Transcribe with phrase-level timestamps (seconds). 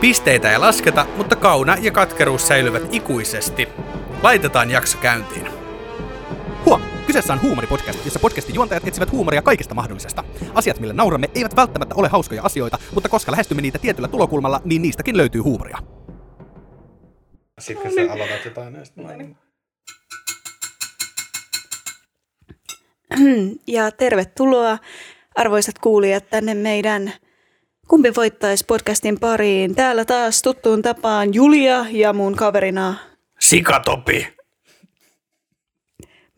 [0.00, 3.68] Pisteitä ei lasketa, mutta kauna ja katkeruus säilyvät ikuisesti.
[4.22, 5.48] Laitetaan jakso käyntiin.
[6.64, 6.82] Huom!
[7.06, 10.24] Kyseessä on huumoripodcast, jossa podcastin juontajat etsivät huumoria kaikesta mahdollisesta.
[10.54, 14.82] Asiat, millä nauramme, eivät välttämättä ole hauskoja asioita, mutta koska lähestymme niitä tietyllä tulokulmalla, niin
[14.82, 15.78] niistäkin löytyy huumoria.
[17.60, 19.02] Sitten sä aloitat jotain näistä.
[23.66, 24.78] Ja tervetuloa
[25.34, 27.12] arvoisat kuulijat tänne meidän
[27.88, 29.74] Kumpi voittaisi podcastin pariin.
[29.74, 32.94] Täällä taas tuttuun tapaan Julia ja mun kaverina
[33.40, 34.28] Sikatopi!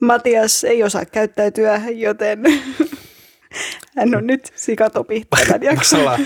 [0.00, 2.42] Matias ei osaa käyttäytyä, joten
[3.98, 6.00] hän on nyt sikatopi tämän Me jakson.
[6.00, 6.20] ollaan,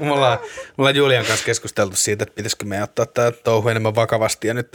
[0.00, 3.94] me, ollaan, me ollaan Julian kanssa keskusteltu siitä, että pitäisikö me ottaa tämä touhu enemmän
[3.94, 4.48] vakavasti.
[4.48, 4.68] Ja nyt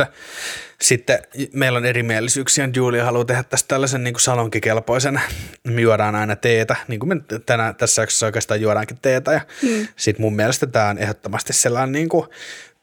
[0.82, 1.20] sitten
[1.54, 2.70] meillä on erimielisyyksiä.
[2.76, 5.22] Julia haluaa tehdä tästä tällaisen niin kuin salonkikelpoisen.
[5.68, 9.34] Me juodaan aina teetä, niin kuin me tänään, tässä jaksossa oikeastaan juodaankin teetä.
[9.34, 9.88] Ja hmm.
[9.96, 12.28] sitten mun mielestä tämä on ehdottomasti sellainen niin kuin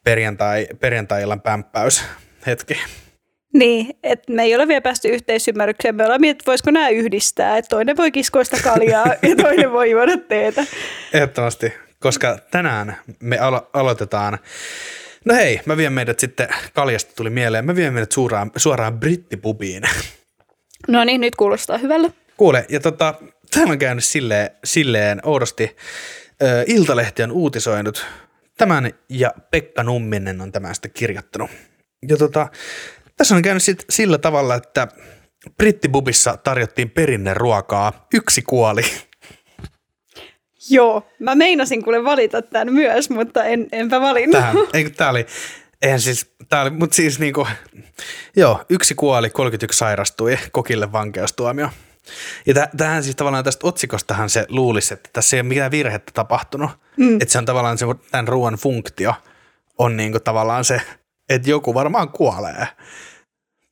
[0.05, 2.05] perjantai, perjantai-illan pämppäys
[2.47, 2.79] hetki.
[3.55, 5.95] Niin, että me ei ole vielä päästy yhteisymmärrykseen.
[5.95, 10.17] Me ollaan miettinyt, voisiko nämä yhdistää, että toinen voi kiskoista kaljaa ja toinen voi juoda
[10.17, 10.65] teetä.
[11.13, 14.39] Ehdottomasti, koska tänään me alo- aloitetaan.
[15.25, 19.83] No hei, mä vien meidät sitten, kaljasta tuli mieleen, mä vien meidät suoraan, suoraan brittipubiin.
[20.89, 22.11] No niin, nyt kuulostaa hyvällä.
[22.37, 23.15] Kuule, ja tota,
[23.55, 25.77] täällä on käynyt silleen, silleen oudosti.
[26.43, 28.07] Ö, Iltalehti on uutisoinut
[28.59, 31.51] tämän ja Pekka Numminen on tämän sitten kirjoittanut.
[32.09, 32.49] Ja tota,
[33.17, 34.89] tässä on käynyt sit sillä tavalla, että
[35.57, 38.07] brittibubissa tarjottiin perinneruokaa.
[38.15, 38.83] Yksi kuoli.
[40.71, 44.41] Joo, mä meinasin kuule valita tämän myös, mutta en, enpä valinnut.
[44.41, 44.57] tähän.
[44.73, 45.27] Eikö tää oli,
[45.83, 47.47] eihän siis, tää oli, mutta siis niinku,
[48.37, 51.69] joo, yksi kuoli, 31 sairastui, kokille vankeustuomio.
[52.47, 56.13] Ja täh- tähän siis tavallaan tästä otsikostahan se luulisi, että tässä ei ole mitään virhettä
[56.15, 56.71] tapahtunut.
[56.97, 57.15] Mm.
[57.15, 59.15] Että se on tavallaan se, tämän ruoan funktio
[59.79, 60.81] on niinku tavallaan se,
[61.29, 62.69] että joku varmaan kuolee.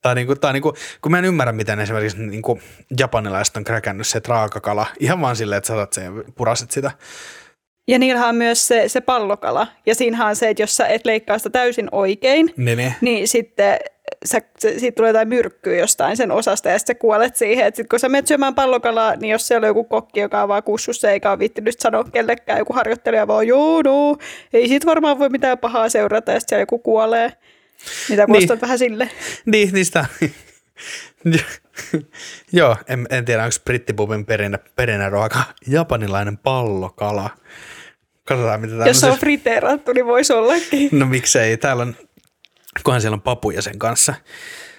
[0.02, 2.60] Tai, niinku, tai niinku, kun mä en ymmärrä, miten esimerkiksi niinku
[2.98, 6.70] japanilaiset on kräkännyt se, että raakakala ihan vaan silleen, että sä otat sen ja puraset
[6.70, 6.90] sitä.
[7.86, 9.66] Ja niillähän on myös se, se pallokala.
[9.86, 13.28] Ja siinähän on se, että jos sä et leikkaa sitä täysin oikein, Niin, niin.
[13.28, 13.78] sitten
[14.24, 17.66] sä, se, siitä tulee jotain myrkkyä jostain sen osasta ja sitten kuolet siihen.
[17.66, 20.48] Että sit kun sä menet syömään pallokalaa, niin jos siellä on joku kokki, joka on
[20.48, 24.16] vaan kussussa eikä ole viittinyt sanoa kellekään, joku harjoittelija vaan joo no,
[24.52, 27.32] ei siitä varmaan voi mitään pahaa seurata ja sitten siellä joku kuolee.
[28.08, 28.60] Mitä kuulostaa Niin.
[28.60, 29.10] vähän sille.
[29.46, 30.06] Niin, niistä.
[32.52, 37.30] Joo, en, en tiedä, onko brittipubin perinne, perinneruoka japanilainen pallokala.
[38.28, 40.88] Katsotaan, mitä täällä Jos on friteerattu, niin voisi ollakin.
[40.92, 41.96] No miksei, täällä on,
[42.84, 44.14] kunhan siellä on papuja sen kanssa.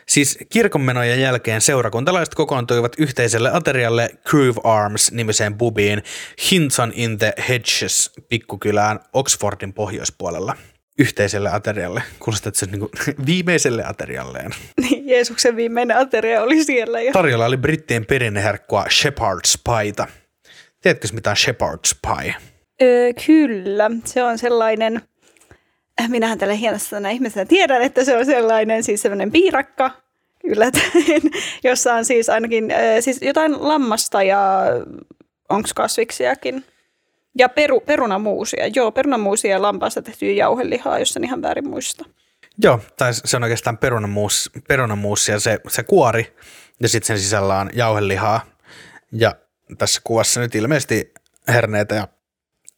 [0.08, 6.04] Siis kirkonmenojen jälkeen seurakuntalaiset kokoontuivat yhteiselle aterialle Groove Arms-nimiseen pubiin
[6.52, 10.56] Hinton in the Hedges pikkukylään Oxfordin pohjoispuolella.
[11.00, 12.04] Yhteiselle aterialle.
[12.20, 14.52] Kuulostaa, että se on niin viimeiselle aterialleen.
[14.82, 17.02] Niin Jeesuksen viimeinen ateria oli siellä.
[17.02, 17.12] Ja...
[17.14, 20.08] Tarjolla oli brittien perinneherkkua Shepherd's Pieta.
[20.82, 22.36] Tiedätkö mitä on Shepherd's Pie?
[22.82, 25.02] Öö, kyllä, se on sellainen,
[26.02, 29.92] äh, minähän tällä hienosta ihmisenä tiedän, että se on sellainen siis sellainen piirakka,
[30.44, 31.22] yllättäen,
[31.64, 34.62] jossa on siis ainakin öö, siis jotain lammasta ja
[35.50, 36.66] onko kasviksiakin.
[37.38, 42.06] Ja peru, perunamuusia, joo, perunamuusia ja lampaasta tehtyä jauhelihaa, jos en ihan väärin muista.
[42.64, 46.36] Joo, tai se on oikeastaan perunamuus, perunamuus ja se, se kuori,
[46.80, 48.46] ja sitten sen sisällä on jauhelihaa.
[49.12, 49.36] Ja
[49.78, 51.14] tässä kuvassa nyt ilmeisesti
[51.48, 52.08] herneitä ja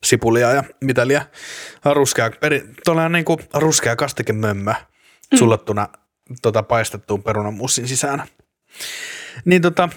[0.05, 1.25] sipulia ja mitä liian
[1.85, 4.73] ruskea, peri, tuollainen niin kuin ruskea kastikemömmö
[5.31, 5.39] mm.
[6.41, 8.23] tota, paistettuun perunamuussin sisään.
[9.45, 9.89] Niin tota,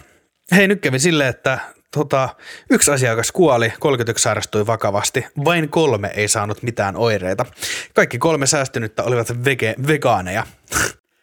[0.57, 1.59] hei nyt kävi silleen, että
[1.95, 2.29] tota,
[2.71, 7.47] yksi asiakas kuoli, 31 sairastui vakavasti, vain kolme ei saanut mitään oireita.
[7.95, 10.47] Kaikki kolme säästynyttä olivat vege- vegaaneja.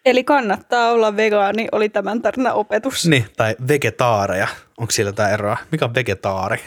[0.05, 3.07] Eli kannattaa olla vegaani, oli tämän tarinan opetus.
[3.07, 4.47] niin, tai vegetaareja.
[4.77, 5.57] Onko siellä tämä eroa?
[5.71, 6.59] Mikä on vegetaari?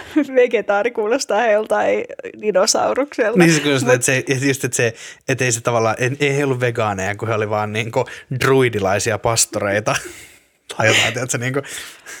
[0.34, 2.04] Vegetaari kuulostaa joltain
[2.40, 3.38] dinosaurukselta.
[3.38, 4.94] Niin se kyllä, että se, että just, että se,
[5.28, 7.92] että ei se tavallaan, ei, ei he ollut vegaaneja, kun he oli vaan niin
[8.40, 9.94] druidilaisia pastoreita.
[10.76, 11.64] Tai jotain, tiedätkö, niin kuin,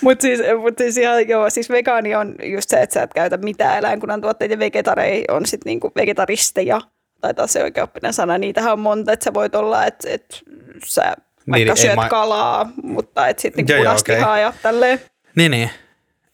[0.00, 3.36] Mutta siis, mut siis, ihan, joo, siis vegaani on just se, että sä et käytä
[3.36, 6.80] mitään eläinkunnan tuotteita ja vegetarei on sitten niinku vegetaristeja.
[7.20, 8.38] Taitaa se oikeoppinen sana.
[8.38, 10.42] Niitähän on monta, että sä voit olla, että et
[10.84, 11.16] sä
[11.50, 14.16] vaikka ei syöt ma- kalaa, mutta et sitten punaista okei.
[14.16, 15.00] lihaa ja tälleen.
[15.36, 15.70] niin, niin.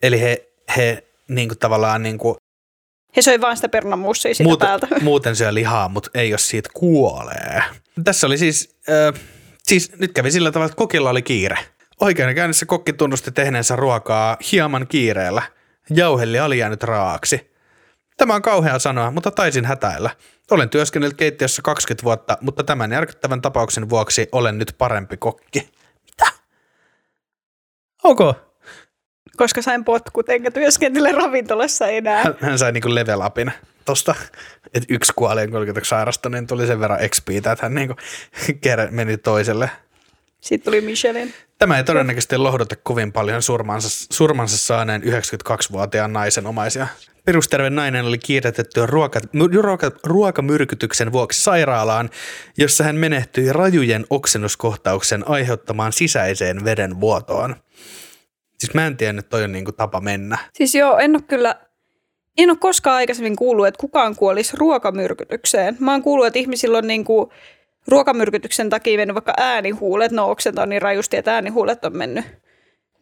[0.02, 2.36] Eli he, he niin kuin tavallaan niin kuin,
[3.16, 4.86] He söi vaan sitä pernamussia siitä muuten, päältä.
[5.00, 7.62] muuten syö lihaa, mutta ei jos siitä kuolee.
[8.04, 9.20] Tässä oli siis, äh,
[9.62, 11.58] siis nyt kävi sillä tavalla, että kokilla oli kiire.
[12.00, 15.42] Oikeudenkäynnissä kokki tunnusti tehneensä ruokaa hieman kiireellä.
[15.90, 17.50] Jauhelli oli jäänyt raaksi.
[18.16, 20.10] Tämä on kauhea sanoa, mutta taisin hätäillä.
[20.50, 25.68] Olen työskennellyt keittiössä 20 vuotta, mutta tämän järkyttävän tapauksen vuoksi olen nyt parempi kokki.
[26.04, 26.32] Mitä?
[28.04, 28.47] Onko?
[29.38, 32.22] Koska sain potkut, enkä työskentele ravintolassa enää.
[32.22, 33.52] Hän, hän sai niinku level upin
[33.84, 34.14] tosta,
[34.74, 37.94] että yksi kuoli ja 30 sairasta, niin tuli sen verran XPtä, että hän niinku
[38.60, 39.70] kerran meni toiselle.
[40.40, 41.34] Sitten tuli Michelin.
[41.58, 46.86] Tämä ei todennäköisesti lohduta kovin paljon surmansa, surmansa saaneen 92-vuotiaan naisen omaisia.
[47.24, 49.20] Perusterve nainen oli kiiretetty ruoka,
[49.62, 52.10] ruoka, ruokamyrkytyksen vuoksi sairaalaan,
[52.58, 57.56] jossa hän menehtyi rajujen oksennuskohtauksen aiheuttamaan sisäiseen verenvuotoon.
[58.58, 60.38] Siis mä en tiennyt, että toi on niinku tapa mennä.
[60.52, 61.56] Siis joo, en ole kyllä,
[62.38, 65.76] en ole koskaan aikaisemmin kuullut, että kukaan kuolisi ruokamyrkytykseen.
[65.80, 67.32] Mä oon kuullut, että ihmisillä on niinku
[67.88, 72.24] ruokamyrkytyksen takia mennyt vaikka äänihuulet, no oksentaa niin rajusti, että äänihuulet on mennyt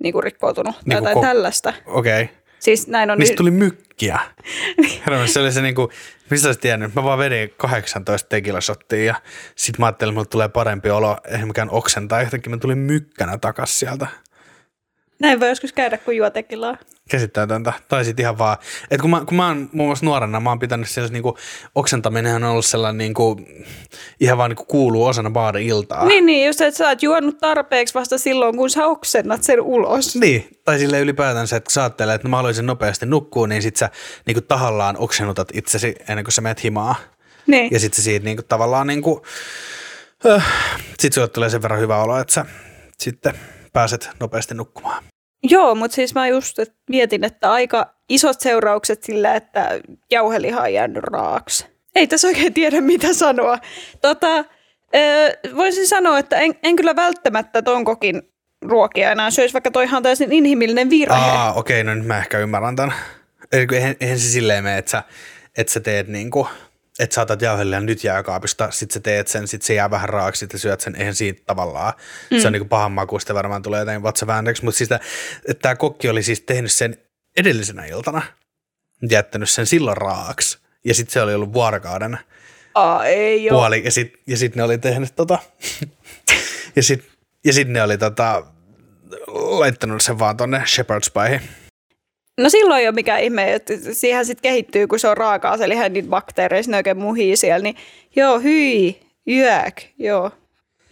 [0.02, 1.72] niinku rikkoutunut tai Niinku jotain ko- tällaista.
[1.86, 2.22] Okei.
[2.22, 2.36] Okay.
[2.58, 3.18] Siis näin on.
[3.18, 4.18] Niistä tuli mykkiä.
[5.06, 5.90] Herra, se oli se niinku,
[6.30, 9.14] mistä olisit tiennyt, mä vaan vedin 18 tekilasottia ja
[9.54, 13.38] sit mä ajattelin, että mulle tulee parempi olo, ei mikään oksentaa, yhtäkkiä mä tulin mykkänä
[13.38, 14.06] takas sieltä.
[15.18, 16.76] Näin voi joskus käydä, kun juo tekilaa.
[17.10, 17.72] Käsittämätöntä.
[17.88, 18.56] Tai sit ihan vaan,
[18.90, 21.38] että kun mä, kun mä oon muun muassa nuorena, mä oon pitänyt siellä niinku,
[21.74, 23.40] oksentaminen on ollut sellainen niinku,
[24.20, 26.04] ihan vaan niinku kuuluu osana baari-iltaa.
[26.04, 30.16] Niin, niin, just että sä oot juonut tarpeeksi vasta silloin, kun sä oksennat sen ulos.
[30.16, 33.76] Niin, tai sille ylipäätänsä, että kun sä ajattelet, että mä haluaisin nopeasti nukkua, niin sit
[33.76, 33.90] sä
[34.26, 36.94] niinku tahallaan oksennutat itsesi ennen kuin sä menet himaa.
[37.46, 37.72] Niin.
[37.72, 39.22] Ja sitten siitä niinku tavallaan niinku,
[40.26, 40.46] äh,
[40.98, 42.46] sit sulle tulee sen verran hyvä olo, että sä
[42.98, 43.34] sitten
[43.76, 45.04] pääset nopeasti nukkumaan.
[45.42, 49.80] Joo, mutta siis mä just et mietin, että aika isot seuraukset sillä, että
[50.10, 51.66] jauheliha on jäänyt raaksi.
[51.94, 53.58] Ei tässä oikein tiedä, mitä sanoa.
[54.00, 54.44] Tota,
[55.56, 58.22] voisin sanoa, että en, en kyllä välttämättä ton kokin
[58.62, 61.14] ruokia enää syöisi, vaikka toihan on täysin inhimillinen virhe.
[61.14, 62.94] Aa, okei, no nyt mä ehkä ymmärrän tämän.
[63.52, 65.02] Eihän, eihän se silleen mene, että sä,
[65.58, 66.48] että sä teet niinku,
[66.98, 70.38] että sä otat jauhelia nyt jääkaapista, sit sä teet sen, sit se jää vähän raaksi,
[70.38, 71.92] sit syöt sen, eihän siitä tavallaan.
[72.30, 72.38] Mm.
[72.38, 74.90] Se on niinku pahan makuista, varmaan tulee jotain vatsaväänneksi, mutta siis
[75.62, 76.98] tämä kokki oli siis tehnyt sen
[77.36, 78.22] edellisenä iltana,
[79.10, 82.18] jättänyt sen silloin raaksi, ja sitten se oli ollut vuorokauden
[82.74, 83.58] Aa, ei joo.
[83.58, 85.38] puoli, ja sitten ja sit ne oli tehnyt tota,
[86.76, 87.10] ja sitten
[87.44, 88.42] ja sit ne oli tota,
[89.32, 91.48] laittanut sen vaan tonne Shepherd's Piehin.
[92.38, 95.68] No silloin ei ole mikään ihme, että siihen sitten kehittyy, kun se on raakaa, se
[95.68, 97.76] lihan niitä bakteereja, ne oikein muhii siellä, niin
[98.16, 100.30] joo, hyi, yäk, joo,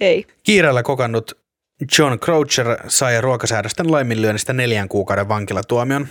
[0.00, 0.26] ei.
[0.42, 1.38] Kiireellä kokannut
[1.98, 6.08] John Croucher sai ruokasäädösten laiminlyönnistä neljän kuukauden vankilatuomion.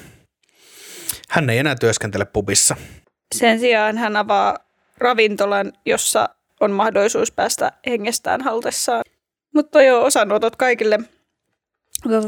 [1.30, 2.76] Hän ei enää työskentele pubissa.
[3.36, 4.58] Sen sijaan hän avaa
[4.98, 9.04] ravintolan, jossa on mahdollisuus päästä hengestään haltessaan.
[9.54, 11.00] Mutta joo, osanotot kaikille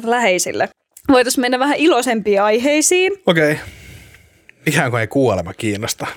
[0.04, 0.70] läheisille.
[1.10, 3.12] Voitaisiin mennä vähän iloisempiin aiheisiin.
[3.26, 3.52] Okei.
[3.52, 3.66] Okay.
[4.66, 6.08] Ikään kuin ei kuolema kiinnosta.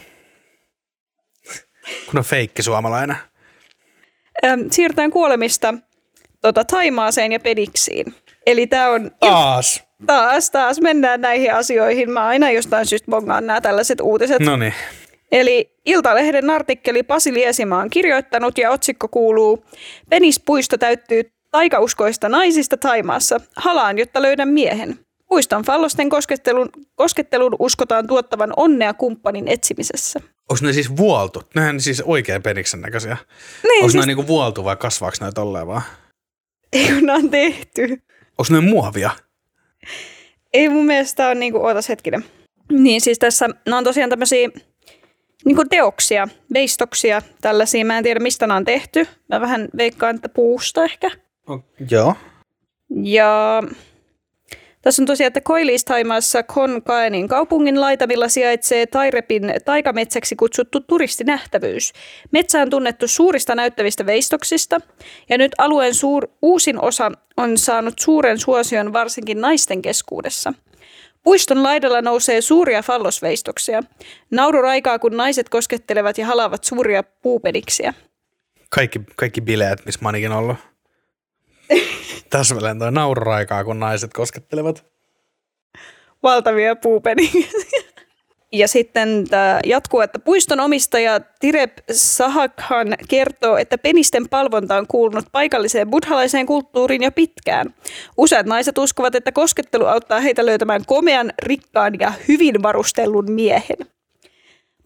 [2.06, 3.16] Kun on feikki suomalainen.
[4.44, 5.74] Ähm, siirrytään kuolemista
[6.42, 8.14] tota, Taimaaseen ja pediksiin.
[8.46, 9.84] Eli tämä on Taas.
[10.06, 12.10] taas, taas mennään näihin asioihin.
[12.10, 14.40] Mä aina jostain syystä bongaan nämä tällaiset uutiset.
[14.40, 14.74] No niin.
[15.32, 19.64] Eli Iltalehden artikkeli Pasi Liesimaa on kirjoittanut ja otsikko kuuluu
[20.10, 23.40] Penispuisto täyttyy taikauskoista naisista Taimaassa.
[23.56, 24.98] Halaan, jotta löydän miehen.
[25.28, 30.20] Puiston fallosten koskettelun, koskettelun uskotaan tuottavan onnea kumppanin etsimisessä.
[30.48, 31.42] Onko ne siis vuoltu?
[31.54, 33.16] Nehän siis oikein peniksen näköisiä.
[33.62, 35.82] Niin, Onko siis, ne niinku vuoltu vai kasvaako ne tolleen vaan?
[36.72, 37.82] ei kun nämä on tehty.
[38.38, 39.10] Onko ne muovia?
[40.52, 42.24] Ei mun mielestä ole niinku, ootas hetkinen.
[42.72, 44.48] Niin siis tässä, nämä on tosiaan tämmöisiä
[45.44, 47.84] niinku teoksia, veistoksia, tällaisia.
[47.84, 49.06] Mä en tiedä mistä nämä on tehty.
[49.28, 51.10] Mä vähän veikkaan, että puusta ehkä.
[51.90, 52.14] Joo.
[53.02, 53.62] Ja
[54.82, 61.92] tässä on tosiaan, että Koillis-Taimaassa Konkaenin kaupungin laitamilla sijaitsee Tairepin taikametsäksi kutsuttu turistinähtävyys.
[62.30, 64.80] Metsä on tunnettu suurista näyttävistä veistoksista,
[65.28, 70.52] ja nyt alueen suur, uusin osa on saanut suuren suosion varsinkin naisten keskuudessa.
[71.22, 73.82] Puiston laidalla nousee suuria fallosveistoksia.
[74.30, 77.94] Nauru raikaa, kun naiset koskettelevat ja halaavat suuria puupediksiä.
[78.70, 80.56] Kaikki, kaikki bileet, missä mä oon ollut.
[82.30, 84.86] Täsmälleen toi naururaikaa, kun naiset koskettelevat.
[86.22, 87.30] valtavia puupeniä.
[88.52, 95.24] Ja sitten tämä jatkuu, että puiston omistaja Tirep Sahakhan kertoo, että penisten palvonta on kuulunut
[95.32, 97.74] paikalliseen buddhalaiseen kulttuuriin jo pitkään.
[98.16, 103.76] Useat naiset uskovat, että koskettelu auttaa heitä löytämään komean, rikkaan ja hyvin varustellun miehen.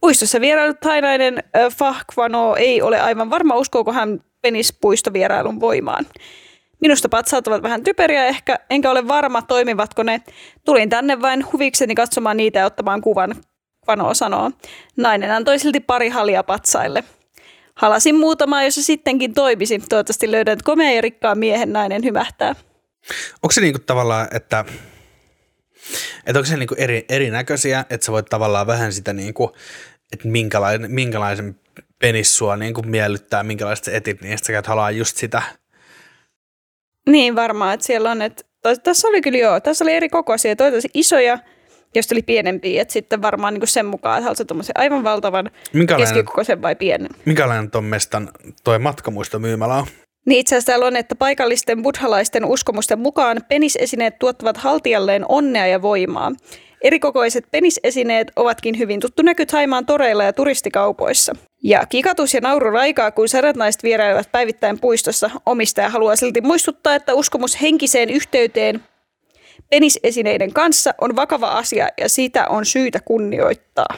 [0.01, 6.07] Puistossa vierailut tainainen äh, Fahkvano ei ole aivan varma, uskooko hän penispuistovierailun voimaan.
[6.83, 10.23] Minusta patsaat ovat vähän typeriä ehkä, enkä ole varma toimivatko ne.
[10.65, 13.35] Tulin tänne vain huvikseni katsomaan niitä ja ottamaan kuvan,
[13.87, 14.51] Vano sanoo.
[14.97, 17.05] Nainen antoi silti pari halia patsaille.
[17.75, 19.79] Halasin muutamaa, jos se sittenkin toimisi.
[19.89, 22.55] Toivottavasti löydän komea ja rikkaan miehen nainen hymähtää.
[23.43, 24.65] Onko se niinku tavallaan, että,
[26.27, 29.57] että onko se niinku eri, erinäköisiä, että sä voit tavallaan vähän sitä, niinku,
[30.13, 31.61] että minkälainen, minkälaisen
[31.99, 35.43] penis sua niinku miellyttää, minkälaiset etit, niin sä käyt halaa just sitä.
[37.09, 38.45] Niin varmaan, että siellä on, että
[38.83, 41.39] tässä oli kyllä joo, tässä oli eri kokoisia, toivottavasti isoja,
[41.95, 45.51] josta oli pienempiä, että sitten varmaan niin sen mukaan, että haluatko tuommoisen aivan valtavan
[45.99, 47.09] keskikokoisen vai pienen.
[47.25, 48.31] minkälainen ton mestan
[48.65, 49.87] toi matkamuistomyymälä on?
[50.27, 55.83] Niin itse asiassa täällä on, että paikallisten buddhalaisten uskomusten mukaan penisesineet tuottavat haltijalleen onnea ja
[55.83, 56.33] voimaa.
[56.83, 61.33] Erikokoiset penisesineet ovatkin hyvin tuttu näky Taimaan toreilla ja turistikaupoissa.
[61.65, 65.31] Ja kikatus ja nauru raikaa, kun sadat naiset vierailevat päivittäin puistossa.
[65.47, 68.83] Omistaja haluaa silti muistuttaa, että uskomus henkiseen yhteyteen
[69.71, 73.97] penisesineiden kanssa on vakava asia ja sitä on syytä kunnioittaa.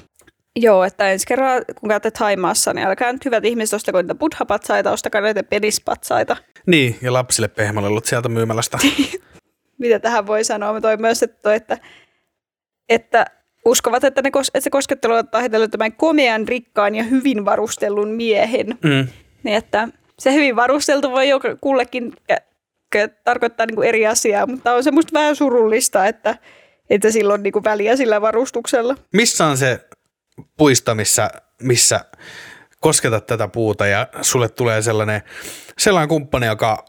[0.57, 4.93] Joo, että ensi kerran kun käytte Taimaassa, niin älkää nyt hyvät ihmiset ostako niitä buddha-patsaita,
[4.93, 6.37] ostakaa näitä penispatsaita.
[6.67, 8.79] Niin, ja lapsille pehmolellut sieltä myymälästä.
[9.79, 10.73] Mitä tähän voi sanoa?
[10.73, 11.79] Mä toin myös, että, että,
[12.89, 13.27] että
[13.65, 18.09] uskovat, että, ne, kos- että se koskettelu ottaa heitä löytämään komean, rikkaan ja hyvin varustellun
[18.09, 18.67] miehen.
[18.67, 19.09] Mm.
[19.43, 22.13] Niin, että se hyvin varusteltu voi jo kullekin
[23.25, 26.39] tarkoittaa niin kuin eri asiaa, mutta on semmoista vähän surullista, että,
[26.91, 28.97] että sillä on niin kuin väliä sillä varustuksella.
[29.13, 29.81] Missä on se
[30.57, 31.31] puisto, missä,
[31.63, 32.05] missä
[32.81, 35.23] kosketat tätä puuta ja sulle tulee sellainen,
[35.79, 36.85] sellainen kumppani, joka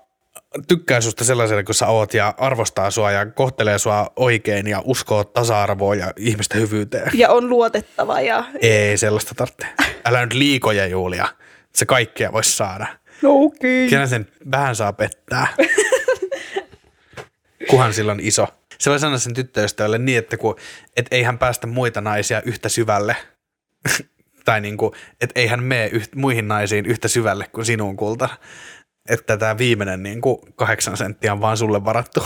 [0.68, 5.24] tykkää susta sellaisena kuin sä oot ja arvostaa sua ja kohtelee sua oikein ja uskoo
[5.24, 7.12] tasa-arvoa ja ihmisten hyvyyteen.
[7.14, 9.68] Ja on luotettava ja Ei sellaista tarvitse.
[10.06, 11.28] Älä nyt liikoja, Julia.
[11.76, 12.88] Se kaikkea voisi saada.
[13.22, 13.90] no okei.
[13.90, 15.48] Kyllä sen vähän saa pettää.
[17.70, 18.48] Kuhan silloin iso.
[18.80, 20.56] Se voi sanoa sen tyttöystävälle niin, että kun,
[20.98, 23.16] et ei hän päästä muita naisia yhtä syvälle.
[24.46, 28.30] tai niin kuin, että ei hän mene yht, muihin naisiin yhtä syvälle kuin sinun kulta.
[29.10, 32.24] Että tämä viimeinen niin kuin kahdeksan senttiä on vaan sulle varattu,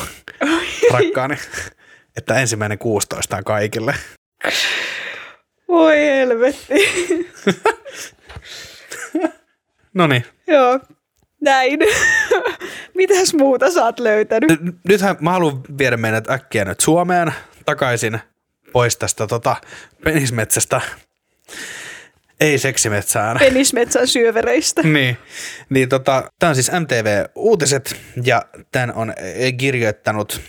[0.94, 1.38] rakkaani.
[2.18, 3.96] Että ensimmäinen 16 on kaikille.
[5.68, 6.74] Voi helvetti.
[9.94, 10.26] No niin.
[10.48, 10.80] Joo,
[11.42, 11.80] näin.
[12.96, 14.52] Mitäs muuta sä oot löytänyt?
[14.64, 17.34] N- Nythän mä haluan viedä meidät äkkiä nyt Suomeen
[17.66, 18.20] takaisin
[18.72, 19.56] pois tästä tota,
[20.04, 20.82] penismetsästä.
[22.40, 23.38] Ei seksimetsään.
[23.40, 24.84] Penismetsän syövereistä.
[24.84, 25.18] niin,
[25.70, 29.14] niin tota, tämä on siis MTV Uutiset ja tämän on
[29.58, 30.42] kirjoittanut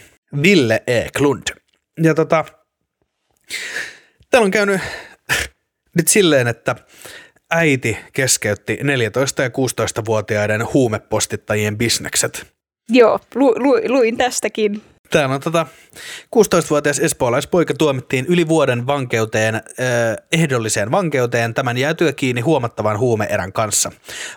[0.42, 1.04] Ville E.
[1.16, 1.42] Klund.
[2.02, 2.44] Ja tota,
[4.30, 4.80] täällä on käynyt
[5.96, 6.76] nyt silleen, että
[7.50, 12.46] äiti keskeytti 14- ja 16-vuotiaiden huumepostittajien bisnekset.
[12.88, 14.82] Joo, lu, lu, luin tästäkin.
[15.10, 15.66] Täällä on tota,
[16.36, 19.62] 16-vuotias espoolaispoika tuomittiin yli vuoden vankeuteen, äh,
[20.32, 23.92] ehdolliseen vankeuteen tämän jäätyä kiinni huomattavan huumeerän kanssa.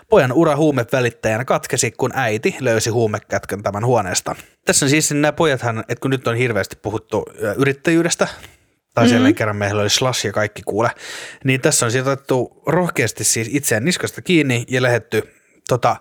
[0.08, 4.36] Pojan ura huumevälittäjänä katkesi, kun äiti löysi huumekätkön tämän huoneesta.
[4.64, 7.24] Tässä on siis nämä pojathan, että kun nyt on hirveästi puhuttu
[7.56, 8.28] yrittäjyydestä,
[8.94, 9.34] tai siellä mm-hmm.
[9.34, 10.90] kerran meillä oli slash ja kaikki kuule,
[11.44, 15.22] niin tässä on siis otettu rohkeasti siis itseään niskasta kiinni ja lähetty
[15.68, 15.96] tota,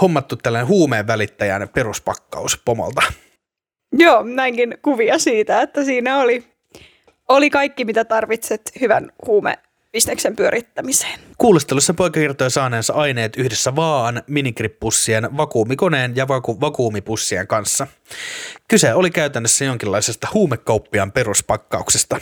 [0.00, 3.02] hommattu tällainen huumeen välittäjän peruspakkaus pomolta.
[3.98, 6.44] Joo, näinkin kuvia siitä, että siinä oli,
[7.28, 11.20] oli kaikki, mitä tarvitset hyvän huumebisneksen pyörittämiseen.
[11.38, 17.86] Kuulustelussa poika kertoi saaneensa aineet yhdessä vaan minikripussien, vakuumikoneen ja vaku- vakuumipussien kanssa.
[18.68, 22.18] Kyse oli käytännössä jonkinlaisesta huumekauppiaan peruspakkauksesta.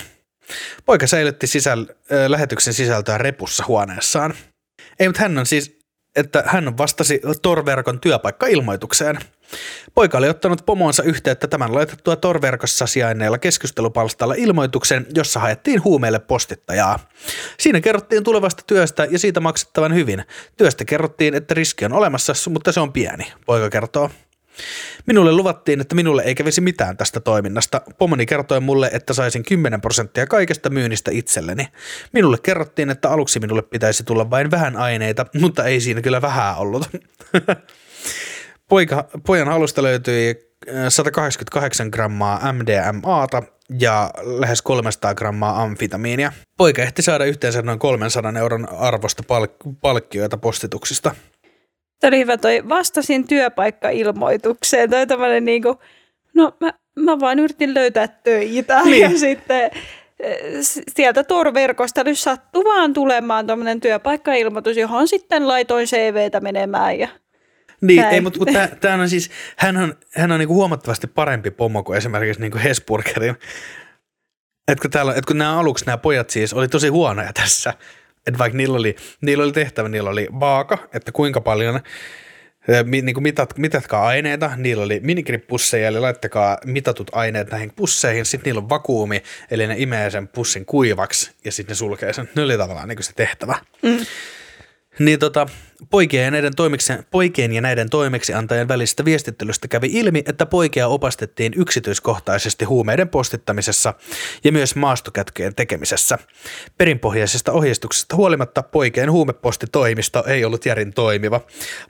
[0.85, 4.33] Poika säilytti sisäl- äh, lähetyksen sisältöä repussa huoneessaan.
[4.99, 5.79] Ei, mutta hän on siis,
[6.15, 9.19] että hän vastasi Torverkon työpaikkailmoitukseen.
[9.93, 16.99] Poika oli ottanut pomoonsa yhteyttä tämän laitettua Torverkossa sijainneella keskustelupalstalla ilmoituksen, jossa haettiin huumeille postittajaa.
[17.59, 20.23] Siinä kerrottiin tulevasta työstä ja siitä maksettavan hyvin.
[20.57, 24.09] Työstä kerrottiin, että riski on olemassa, mutta se on pieni, poika kertoo.
[25.05, 27.81] Minulle luvattiin, että minulle ei kävisi mitään tästä toiminnasta.
[27.97, 31.67] Pomoni kertoi mulle, että saisin 10 prosenttia kaikesta myynnistä itselleni.
[32.11, 36.57] Minulle kerrottiin, että aluksi minulle pitäisi tulla vain vähän aineita, mutta ei siinä kyllä vähän
[36.57, 36.89] ollut.
[38.73, 40.35] Poika, pojan alusta löytyi
[40.69, 43.43] äh, 188 grammaa MDMAta
[43.79, 46.31] ja lähes 300 grammaa amfitamiinia.
[46.57, 51.15] Poika ehti saada yhteensä noin 300 euron arvosta palk- palkkioita postituksista.
[51.99, 54.89] Tämä oli hyvä toi, vastasin työpaikkailmoitukseen.
[54.89, 55.79] Toi tämmöinen niinku,
[56.33, 59.01] no mä, mä vaan yritin löytää töitä Niin.
[59.01, 59.71] ja sitten
[60.61, 67.07] s- sieltä Tor-verkosta nyt sattui vaan tulemaan tämmöinen työpaikkailmoitus, johon sitten laitoin CVtä menemään ja
[67.83, 68.13] Niin, Näin.
[68.13, 71.83] ei, mutta kun tää, tää on siis, hän on, hän on niinku huomattavasti parempi pomo
[71.83, 73.35] kuin esimerkiksi niinku Hesburgerin.
[74.67, 77.73] Et kun, täällä, et kun nämä aluksi nämä pojat siis oli tosi huonoja tässä,
[78.27, 81.79] että vaikka niillä oli, niillä oli tehtävä, niillä oli vaaka, että kuinka paljon
[82.91, 88.49] niin kuin mitat, mitatkaa aineita, niillä oli minigripusseja, eli laittakaa mitatut aineet näihin pusseihin, sitten
[88.49, 92.29] niillä on vakuumi, eli ne imee sen pussin kuivaksi ja sitten ne sulkee sen.
[92.35, 93.55] Ne oli tavallaan niin kuin se tehtävä.
[93.81, 94.05] Mm.
[94.99, 95.47] Niin tota,
[95.89, 101.53] poikien ja, näiden toimiksi, poikien ja näiden toimeksiantajien välisestä viestittelystä kävi ilmi, että poikia opastettiin
[101.55, 103.93] yksityiskohtaisesti huumeiden postittamisessa
[104.43, 106.17] ja myös maastokätköjen tekemisessä.
[106.77, 111.41] Perinpohjaisesta ohjeistuksesta huolimatta poikien huumepostitoimisto ei ollut järin toimiva.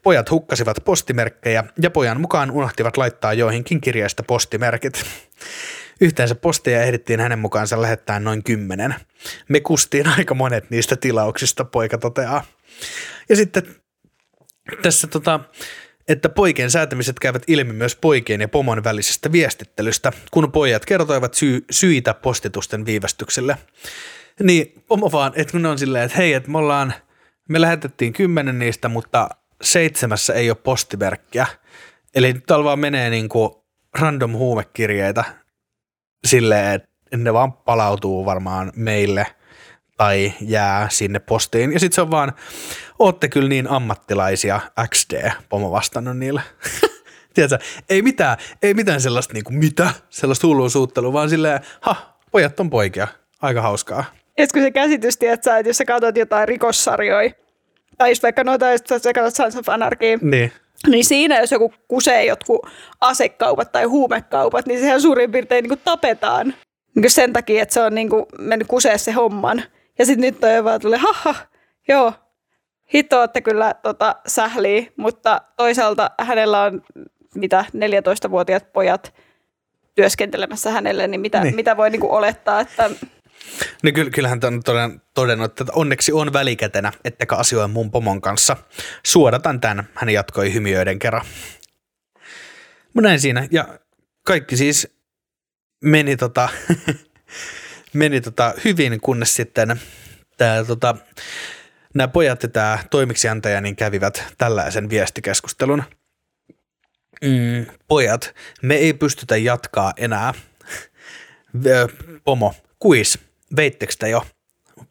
[0.03, 5.03] Pojat hukkasivat postimerkkejä ja pojan mukaan unohtivat laittaa joihinkin kirjeistä postimerkit.
[6.01, 8.95] Yhteensä posteja ehdittiin hänen mukaansa lähettää noin kymmenen.
[9.49, 12.43] Me kustiin aika monet niistä tilauksista, poika toteaa.
[13.29, 13.75] Ja sitten
[14.81, 15.39] tässä tota,
[16.07, 21.65] että poikien säätämiset käyvät ilmi myös poikien ja pomon välisestä viestittelystä, kun pojat kertoivat syy,
[21.71, 23.57] syitä postitusten viivästykselle.
[24.43, 26.93] Niin pomo vaan, että kun ne on silleen, että hei, että me ollaan,
[27.49, 29.29] me lähetettiin kymmenen niistä, mutta
[29.61, 31.47] seitsemässä ei ole postimerkkiä.
[32.15, 33.51] Eli nyt vaan menee niin kuin
[33.99, 35.23] random huumekirjeitä
[36.27, 39.25] silleen, että ne vaan palautuu varmaan meille
[40.03, 41.71] tai jää sinne postiin.
[41.73, 42.33] Ja sitten se on vaan,
[42.99, 46.41] ootte kyllä niin ammattilaisia, XD, pomo vastannut niille.
[47.33, 51.95] Tiedätkö, ei mitään, ei mitään sellaista niinku mitä, sellaista hullua suuttelua, vaan silleen, ha,
[52.31, 53.07] pojat on poikia,
[53.41, 54.05] aika hauskaa.
[54.37, 57.31] Et kun se käsitys, tiedätkö, että jos sä katsot jotain rikossarjoja,
[57.97, 60.51] tai just vaikka noita, jos sä katsot Sons of Anarchy, Niin.
[60.87, 62.67] niin siinä jos joku kusee jotkut
[63.01, 66.47] asekaupat tai huumekaupat, niin sehän suurin piirtein niin kuin tapetaan.
[66.95, 69.63] Niin kuin sen takia, että se on niin kuin mennyt kusee se homman.
[69.99, 71.35] Ja sitten nyt toi vaan tulee, haha,
[71.87, 72.13] joo,
[72.93, 76.81] hitto olette kyllä tota, sähliä, mutta toisaalta hänellä on
[77.35, 79.13] mitä 14-vuotiaat pojat
[79.95, 81.55] työskentelemässä hänelle, niin mitä, Niin.
[81.55, 82.89] mitä voi niin kuin olettaa, että
[83.83, 88.57] No kyllä, kyllähän on toden- todennut, että onneksi on välikätenä, ettekä asioi mun pomon kanssa.
[89.05, 91.25] Suodatan tämän, hän jatkoi hymiöiden kerran.
[92.93, 93.79] Mä näin siinä, ja
[94.25, 94.87] kaikki siis
[95.83, 96.49] meni, tota,
[97.93, 99.81] meni tota hyvin, kunnes sitten
[100.37, 100.95] tää, tota,
[101.93, 105.83] nämä pojat ja tämä toimiksiantaja niin kävivät tällaisen viestikeskustelun.
[107.21, 110.33] Mm, pojat, me ei pystytä jatkaa enää.
[112.23, 113.19] Pomo, kuis,
[113.55, 114.25] veittekö te jo?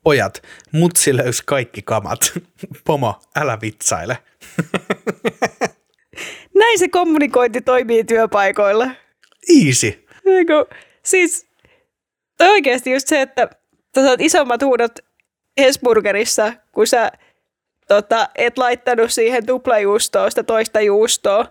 [0.03, 2.33] Pojat, mutsi löysi kaikki kamat.
[2.87, 4.19] Pomo, älä vitsaile.
[6.61, 8.91] näin se kommunikointi toimii työpaikoilla.
[9.65, 10.07] Easy.
[10.27, 10.53] Eiku,
[11.03, 11.47] siis
[12.43, 13.49] toi oikeasti just se, että
[13.95, 14.93] sä saat isommat huudot
[15.61, 17.13] Hesburgerissa, kun sä
[17.89, 21.47] tota, et laittanut siihen tuplajuustoa sitä toista juustoa,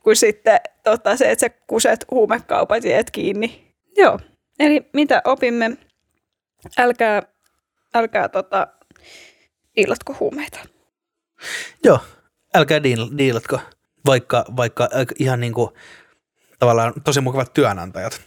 [0.00, 3.74] kuin sitten tota, se, että sä kuset huumekaupat ja et kiinni.
[3.96, 4.20] Joo,
[4.58, 5.76] eli mitä opimme?
[6.78, 7.22] Älkää,
[7.94, 8.66] älkää tota,
[9.76, 10.58] diilatko huumeita.
[11.84, 11.98] Joo,
[12.54, 13.60] älkää diil- diilatko,
[14.06, 15.72] vaikka, vaikka äh, ihan niinku
[16.58, 18.25] tavallaan tosi mukavat työnantajat.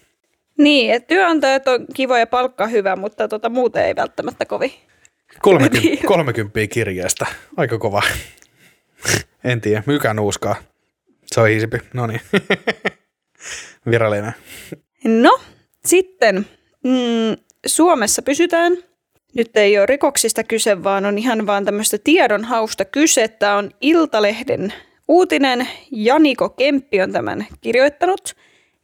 [0.59, 4.71] Niin, että työnantajat on kivoja ja palkka hyvä, mutta tota, muuten ei välttämättä kovin.
[5.41, 7.25] 30, 30 kirjeestä,
[7.57, 8.01] aika kova.
[9.43, 10.55] En tiedä, mykä nuuskaa.
[11.25, 12.21] Se on easypi, no niin.
[13.91, 14.33] Virallinen.
[15.03, 15.39] No,
[15.85, 16.45] sitten
[16.83, 18.77] mm, Suomessa pysytään.
[19.33, 23.27] Nyt ei ole rikoksista kyse, vaan on ihan vaan tämmöistä tiedonhausta kyse.
[23.27, 24.73] Tämä on Iltalehden
[25.07, 25.67] uutinen.
[25.91, 28.35] Janiko Kemppi on tämän kirjoittanut.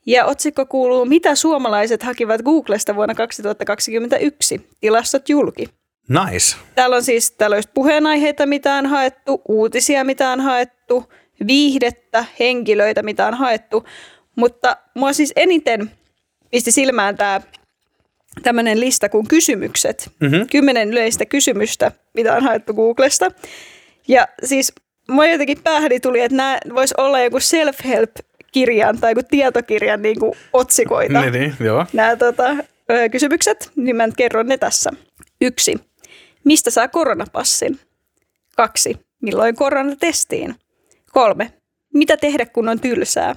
[0.05, 4.69] Ja otsikko kuuluu, mitä suomalaiset hakivat Googlesta vuonna 2021?
[4.81, 5.69] Tilastot julki.
[6.09, 6.55] Nice.
[6.75, 11.13] Täällä on siis täällä on puheenaiheita, mitä on haettu, uutisia, mitä on haettu,
[11.47, 13.85] viihdettä, henkilöitä, mitä on haettu.
[14.35, 15.91] Mutta mua siis eniten
[16.51, 17.41] pisti silmään tämä
[18.43, 20.11] tämmöinen lista kuin kysymykset.
[20.19, 20.35] Mhm.
[20.51, 23.31] Kymmenen yleistä kysymystä, mitä on haettu Googlesta.
[24.07, 24.73] Ja siis
[25.09, 27.39] mua jotenkin päähäni tuli, että nämä vois olla joku
[28.55, 31.85] self-help-kirjan tai joku tietokirjan niin kuin otsikoita Niin, niin, joo.
[31.93, 32.55] nämä tota,
[33.11, 34.91] kysymykset, niin mä nyt kerron ne tässä.
[35.41, 35.75] Yksi.
[36.43, 37.79] Mistä saa koronapassin?
[38.55, 38.97] Kaksi.
[39.21, 40.55] Milloin koronatestiin?
[41.11, 41.51] Kolme.
[41.93, 43.35] Mitä tehdä, kun on tylsää?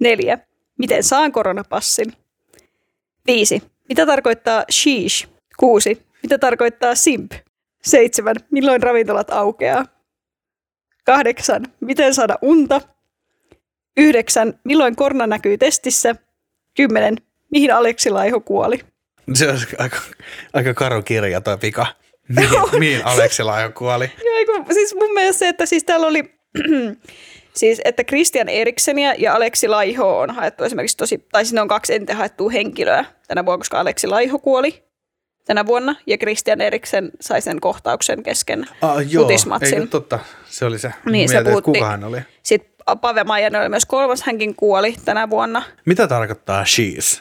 [0.00, 0.38] Neljä.
[0.78, 2.12] Miten saan koronapassin?
[3.26, 3.62] Viisi.
[3.88, 5.28] Mitä tarkoittaa sheesh?
[5.56, 6.02] Kuusi.
[6.22, 7.32] Mitä tarkoittaa simp?
[7.82, 8.36] Seitsemän.
[8.50, 9.84] Milloin ravintolat aukeaa?
[11.04, 11.66] Kahdeksan.
[11.80, 12.80] Miten saada unta?
[13.96, 14.60] Yhdeksän.
[14.64, 16.14] Milloin korona näkyy testissä?
[16.76, 17.16] Kymmenen.
[17.50, 18.80] Mihin Aleksi Laiho kuoli?
[19.34, 19.96] Se on aika,
[20.52, 21.86] aika karu kirja toi pika.
[22.28, 24.04] Mihin, mihin Aleksi Laiho kuoli?
[24.46, 26.34] Joo, siis mun mielestä se, että siis täällä oli,
[27.60, 31.94] siis että Christian Eriksenia ja Aleksi Laiho on haettu esimerkiksi tosi, tai sinne on kaksi
[31.94, 34.84] eniten haettua henkilöä tänä vuonna, koska Aleksi Laiho kuoli
[35.46, 39.28] tänä vuonna ja Christian Eriksen sai sen kohtauksen kesken Ah, joo,
[39.64, 40.18] eikö totta?
[40.44, 40.92] Se oli se.
[41.10, 41.64] Niin, se puhutti.
[41.64, 42.20] kuka hän oli.
[42.96, 45.62] Pave Maijanen oli myös kolmas, hänkin kuoli tänä vuonna.
[45.86, 47.20] Mitä tarkoittaa cheese?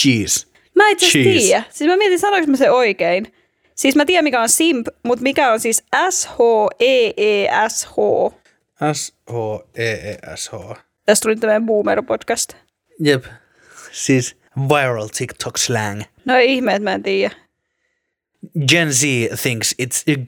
[0.00, 0.46] Cheese.
[0.74, 1.62] Mä itse asiassa tiedä.
[1.70, 3.34] Siis mä mietin, sanoinko mä se oikein.
[3.74, 7.94] Siis mä tiedän, mikä on simp, mutta mikä on siis E S-H-E-E-S-H.
[8.92, 10.54] S-H-E-E-S-H.
[11.06, 12.56] Tästä tuli tämmöinen boomer-podcast.
[13.00, 13.24] Jep.
[13.92, 14.36] Siis
[14.68, 16.02] viral TikTok slang.
[16.24, 17.34] No ei ihme, että mä en tiedä.
[18.68, 19.02] Gen Z
[19.42, 20.18] thinks it's uh,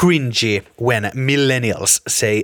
[0.00, 2.42] cringy when millennials say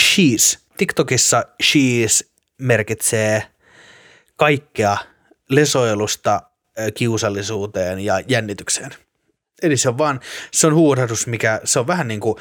[0.00, 0.58] she's.
[0.76, 3.42] TikTokissa she's merkitsee
[4.36, 4.96] kaikkea
[5.48, 6.42] lesoilusta
[6.94, 8.90] kiusallisuuteen ja jännitykseen.
[9.62, 10.20] Eli se on vaan,
[10.52, 12.36] se on huurahdus, mikä, se on vähän niin kuin,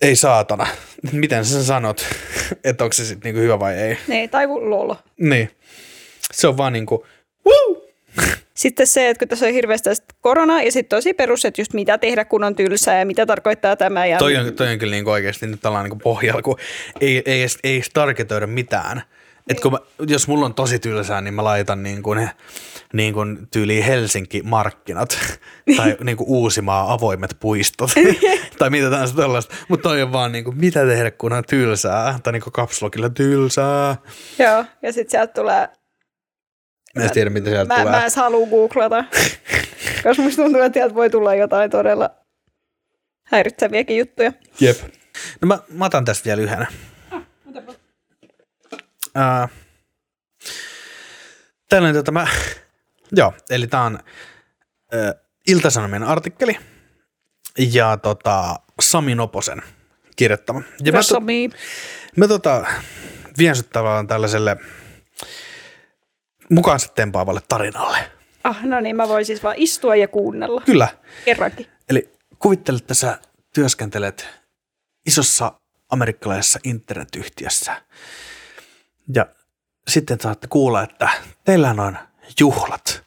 [0.00, 0.66] ei saatana.
[1.12, 2.06] Miten sä sanot,
[2.64, 3.98] että onko se sitten niinku hyvä vai ei?
[4.08, 4.98] Niin, tai kuin lolo.
[5.20, 5.50] Niin.
[6.32, 7.02] Se on vaan niin kuin,
[7.46, 7.88] woo!
[8.56, 9.90] Sitten se, että kun tässä on hirveästi
[10.20, 13.76] korona ja sitten tosi perus, että just mitä tehdä, kun on tylsää ja mitä tarkoittaa
[13.76, 14.06] tämä.
[14.06, 16.58] Ja Toi on, toi on kyllä niin oikeasti nyt ollaan niin pohjalla, kun
[17.00, 19.02] ei, ei, edes, ei edes targetoida mitään.
[19.48, 22.28] Et kun mä, jos mulla on tosi tylsää, niin mä laitan niin kuin,
[22.92, 25.18] niin kuin tyyliin Helsinki-markkinat
[25.76, 27.90] tai niin kuin Uusimaa avoimet puistot
[28.58, 29.54] tai mitä tahansa tällaista.
[29.68, 33.10] Mutta toi on vaan niin kuin, mitä tehdä, kun on tylsää tai niin kuin kapslokilla
[33.10, 33.96] tylsää.
[34.38, 35.68] Joo, ja sitten sieltä tulee,
[36.96, 37.92] Mä en tiedä, mitä sieltä mä, tulee.
[37.92, 39.04] mä edes halua googlata,
[40.02, 42.10] koska musta tuntuu, että sieltä voi tulla jotain todella
[43.26, 44.32] häiritseviäkin juttuja.
[44.60, 44.78] Jep.
[45.40, 46.66] No mä, mä otan tästä vielä yhden.
[49.16, 49.50] Uh,
[51.68, 52.26] tällainen tota mä,
[53.12, 56.58] joo, eli tää on uh, Ilta-Sanomien artikkeli
[57.72, 59.62] ja tota, Sami Noposen
[60.16, 60.62] kirjoittama.
[60.84, 61.50] Ja mä, Jos sopii.
[62.16, 62.66] mä tota,
[63.38, 64.56] vien sut tavallaan tällaiselle
[66.50, 67.98] mukaansa tempaavalle tarinalle.
[68.44, 70.60] Ah, no niin, mä voin siis vaan istua ja kuunnella.
[70.60, 70.88] Kyllä.
[71.24, 71.66] Kerrankin.
[71.88, 73.18] Eli kuvittele, että sä
[73.54, 74.28] työskentelet
[75.06, 75.52] isossa
[75.88, 77.82] amerikkalaisessa internetyhtiössä
[79.14, 79.26] ja
[79.88, 81.08] sitten saatte kuulla, että
[81.44, 81.98] teillä on
[82.40, 83.06] juhlat.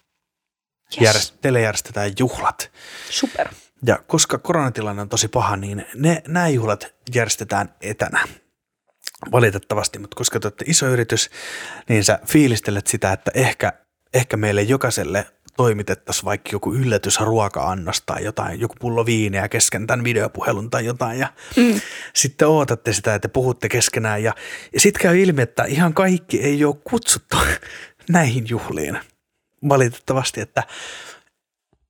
[0.96, 1.02] Yes.
[1.02, 2.72] Järjest, teille järjestetään juhlat.
[3.10, 3.50] Super.
[3.86, 8.28] Ja koska koronatilanne on tosi paha, niin ne, nämä juhlat järjestetään etänä.
[9.32, 11.30] Valitettavasti, mutta koska te olette iso yritys,
[11.90, 13.74] niin sä fiilistelet sitä, että ehkä,
[14.14, 15.26] ehkä meille jokaiselle
[15.58, 21.20] toimitettaisiin vaikka joku yllätys ruoka-annos tai jotain, joku pullo viineä kesken tämän videopuhelun tai jotain.
[21.20, 21.82] Ja mm.
[22.16, 24.34] sitten ootatte sitä, että puhutte keskenään ja,
[24.74, 27.38] ja sitten käy ilmi, että ihan kaikki ei ole kutsuttu
[28.10, 29.00] näihin juhliin.
[29.70, 30.64] Valitettavasti, että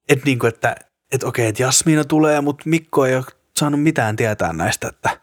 [0.09, 0.75] että niinku, että
[1.11, 3.25] et okei, että Jasmiina tulee, mutta Mikko ei ole
[3.59, 5.19] saanut mitään tietää näistä, että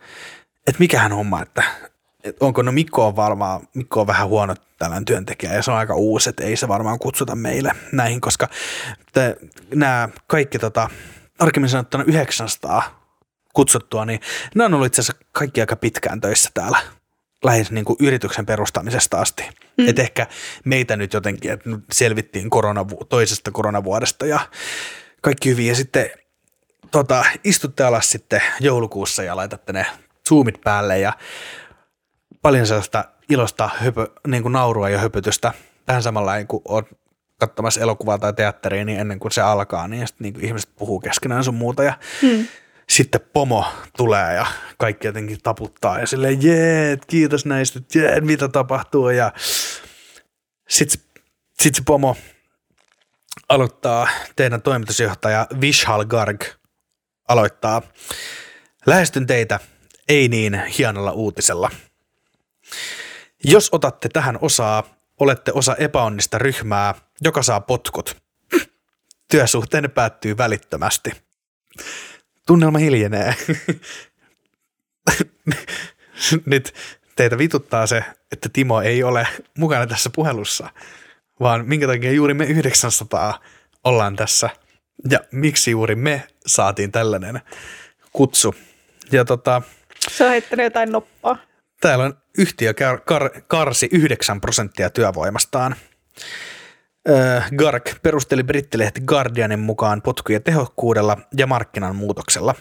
[0.66, 1.95] et mikähän homma, että et
[2.40, 5.94] onko, no Mikko on varmaan, Mikko on vähän huono tällainen työntekijä ja se on aika
[5.94, 8.48] uusi, että ei se varmaan kutsuta meille näihin, koska
[9.74, 10.90] nämä kaikki tota,
[11.38, 13.06] tarkemmin sanottuna 900
[13.54, 14.20] kutsuttua, niin
[14.54, 16.78] ne on ollut itse asiassa kaikki aika pitkään töissä täällä
[17.44, 19.42] lähes niin kuin yrityksen perustamisesta asti.
[19.76, 19.88] Mm.
[19.88, 20.26] Et ehkä
[20.64, 24.40] meitä nyt jotenkin, että nyt selvittiin koronavu- toisesta koronavuodesta ja
[25.20, 25.66] kaikki hyvin.
[25.66, 26.10] Ja sitten
[26.90, 29.86] tota, istutte alas sitten joulukuussa ja laitatte ne
[30.28, 31.12] zoomit päälle ja
[32.46, 35.52] paljon sellaista ilosta höpö, niin kuin naurua ja höpötystä.
[35.86, 36.86] Tähän samalla kun oot
[37.40, 41.00] katsomassa elokuvaa tai teatteria, niin ennen kuin se alkaa, niin, sitten niin kuin ihmiset puhuu
[41.00, 42.46] keskenään sun muuta ja Hmm.
[42.88, 43.64] sitten pomo
[43.96, 44.46] tulee ja
[44.78, 49.32] kaikki jotenkin taputtaa ja silleen, jee, kiitos näistä, jee, mitä tapahtuu ja
[50.68, 51.02] sitten
[51.60, 52.16] sit se pomo
[53.48, 56.44] aloittaa, teidän toimitusjohtaja Vishal Garg
[57.28, 57.82] aloittaa,
[58.86, 59.60] lähestyn teitä
[60.08, 61.70] ei niin hienolla uutisella.
[63.44, 64.82] Jos otatte tähän osaa,
[65.20, 68.16] olette osa epäonnista ryhmää, joka saa potkut.
[69.30, 71.10] Työsuhteenne päättyy välittömästi.
[72.46, 73.34] Tunnelma hiljenee.
[76.46, 76.74] Nyt
[77.16, 80.70] teitä vituttaa se, että Timo ei ole mukana tässä puhelussa,
[81.40, 83.40] vaan minkä takia juuri me 900
[83.84, 84.50] ollaan tässä
[85.10, 87.40] ja miksi juuri me saatiin tällainen
[88.12, 88.54] kutsu.
[89.12, 89.62] Ja tota,
[90.10, 91.38] Se on heittänyt jotain noppaa.
[91.80, 95.76] Täällä on yhtiö kar- kar- karsi 9 prosenttia työvoimastaan.
[97.56, 102.54] Gark perusteli brittilehti Guardianin mukaan potkujen tehokkuudella ja markkinan muutoksella.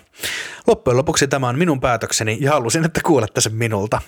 [0.67, 4.01] Loppujen lopuksi tämä on minun päätökseni ja halusin, että kuulette sen minulta.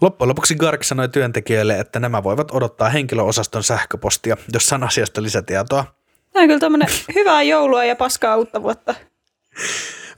[0.00, 5.84] Loppujen lopuksi Gark sanoi työntekijöille, että nämä voivat odottaa henkilöosaston sähköpostia, jossa on asiasta lisätietoa.
[6.32, 8.94] Tämä on kyllä tämmöinen hyvää joulua ja paskaa uutta vuotta.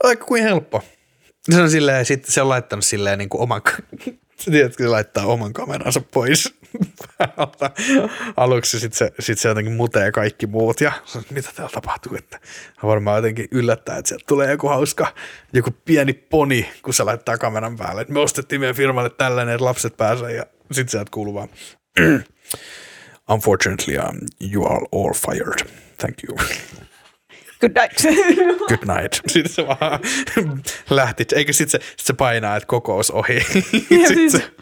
[0.03, 0.83] Aika kuin helppo.
[1.51, 3.63] Se on silleen, sit se on laittanut silleen niin kuin oman,
[4.45, 6.55] tiedätkö, se laittaa oman kameransa pois.
[8.37, 10.93] Aluksi sitten se, sit se jotenkin mutee kaikki muut ja
[11.31, 12.41] mitä täällä tapahtuu, että
[12.83, 15.15] varmaan jotenkin yllättää, että sieltä tulee joku hauska,
[15.53, 18.07] joku pieni poni, kun se laittaa kameran päälle.
[18.09, 21.49] Me ostettiin meidän firmalle tällainen, että lapset pääsee ja sitten sieltä kuuluu vaan
[23.29, 24.19] Unfortunately, um,
[24.53, 25.67] you are all fired.
[25.97, 26.37] Thank you.
[27.61, 28.03] Good night.
[28.69, 29.21] Good night.
[29.27, 30.01] Sitten se vaan
[30.91, 31.25] lähti.
[31.35, 33.35] Eikö sitten se, sit se painaa, että kokous ohi.
[33.35, 33.41] Ja
[34.09, 34.53] Sitten siis- se...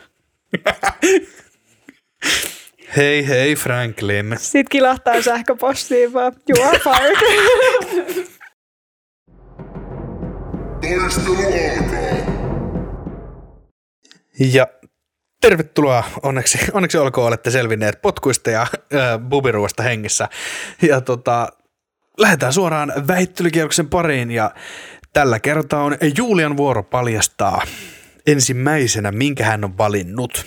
[2.97, 4.35] hei hei Franklin.
[4.39, 7.17] Sitten kilahtaa sähköpostiin vaan, you are fired.
[10.81, 12.35] Taistelu alkaa.
[14.39, 14.67] Ja
[15.41, 18.69] tervetuloa, onneksi, onneksi olkoon olette selvinneet potkuista ja äh,
[19.29, 20.29] bubiruosta hengissä.
[20.83, 21.49] Ja tota,
[22.19, 24.51] lähdetään suoraan väittelykierroksen pariin ja
[25.13, 27.63] tällä kertaa on Julian vuoro paljastaa
[28.27, 30.45] ensimmäisenä, minkä hän on valinnut.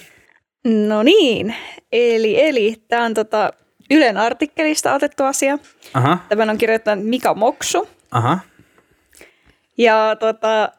[0.87, 1.55] No niin,
[1.91, 3.53] eli, eli tämä on tota
[3.91, 5.57] Ylen artikkelista otettu asia.
[5.93, 7.89] Aha, Tämän on kirjoittanut Mika Moksu.
[8.11, 8.39] aha.
[9.77, 10.71] Ja tota,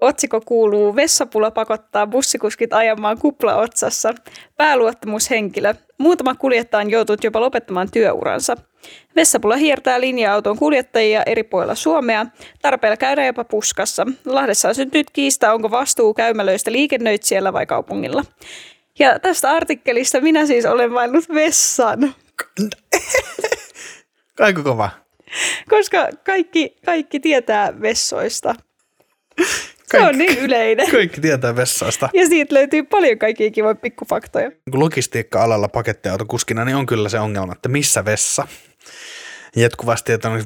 [0.00, 4.14] otsikko kuuluu Vessapula pakottaa bussikuskit ajamaan kuplaotsassa.
[4.56, 5.74] Pääluottamushenkilö.
[5.98, 8.56] Muutama kuljettaja on joutunut jopa lopettamaan työuransa.
[9.16, 12.26] Vessapula hiertää linja-auton kuljettajia eri puolilla Suomea.
[12.62, 14.06] Tarpeella käydään jopa puskassa.
[14.24, 18.24] Lahdessa on syntynyt kiista, onko vastuu käymälöistä liikennöitsijällä vai kaupungilla.
[18.98, 22.14] Ja tästä artikkelista minä siis olen valinnut vessan,
[24.40, 24.90] Aika kova.
[25.70, 28.54] koska kaikki, kaikki tietää vessoista.
[29.90, 30.90] Se on niin yleinen.
[30.92, 32.08] Kaikki tietää vessaista.
[32.14, 34.50] Ja siitä löytyy paljon kaikkia kivoja pikkufaktoja.
[34.70, 38.46] Kun logistiikka-alalla pakettiautokuskina, niin on kyllä se ongelma, että missä vessa.
[39.56, 40.44] Jatkuvasti, että on,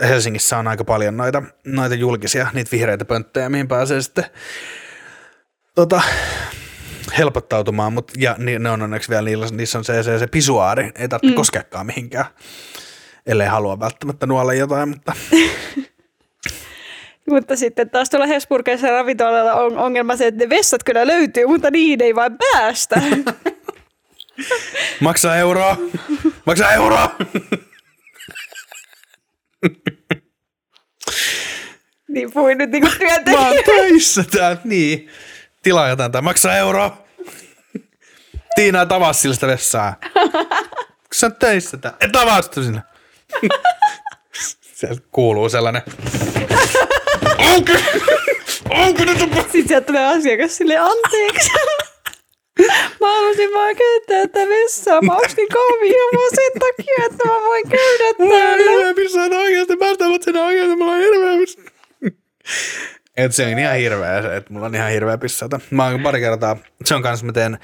[0.00, 4.24] Helsingissä on aika paljon noita, noita julkisia, niitä vihreitä pönttejä, mihin pääsee sitten
[5.74, 6.02] tota,
[7.18, 11.08] helpottautumaan, mutta ja ne on onneksi vielä, niillä, niissä on se, se, se pisuaari, ei
[11.08, 11.36] tarvitse mm.
[11.36, 12.24] koskeakaan mihinkään,
[13.26, 15.12] ellei halua välttämättä nuolla jotain, mutta
[17.30, 21.70] Mutta sitten taas tuolla Hesburgeissa ravintolalla on ongelma se, että ne vessat kyllä löytyy, mutta
[21.70, 23.02] niihin ei vaan päästä.
[25.00, 25.76] maksaa euroa,
[26.46, 27.16] maksaa euroa.
[32.08, 32.88] niin puhuin nyt niinku
[33.30, 35.08] Mä oon töissä täällä, niin.
[35.62, 37.04] Tilaa jotain tai maksaa euroa.
[38.54, 39.96] Tiina tavaa sillä sitä vessaa.
[40.02, 41.98] Kun sä oot töissä täällä.
[42.00, 42.82] Et avaa sitä sinne.
[44.74, 45.82] Sieltä kuuluu sellainen.
[47.54, 47.72] Onko?
[48.70, 49.30] Onko nyt on...
[49.42, 51.50] Sitten sieltä tulee asiakas sille anteeksi.
[53.00, 55.02] Mä halusin vaan käyttää tätä vessaa.
[55.02, 58.70] Mä ostin kahvia vaan sen takia, että mä voin käydä Mulla on täällä.
[58.70, 59.76] hirveä pissata oikeasti.
[59.76, 60.76] Mä sitä sen oikeasti.
[60.76, 61.70] Mulla on hirveä pissata.
[63.16, 65.60] Et se on ihan hirveä se, että mulla on ihan hirveä pissata.
[65.70, 67.58] Mä oon pari kertaa, se on kanssa, mä teen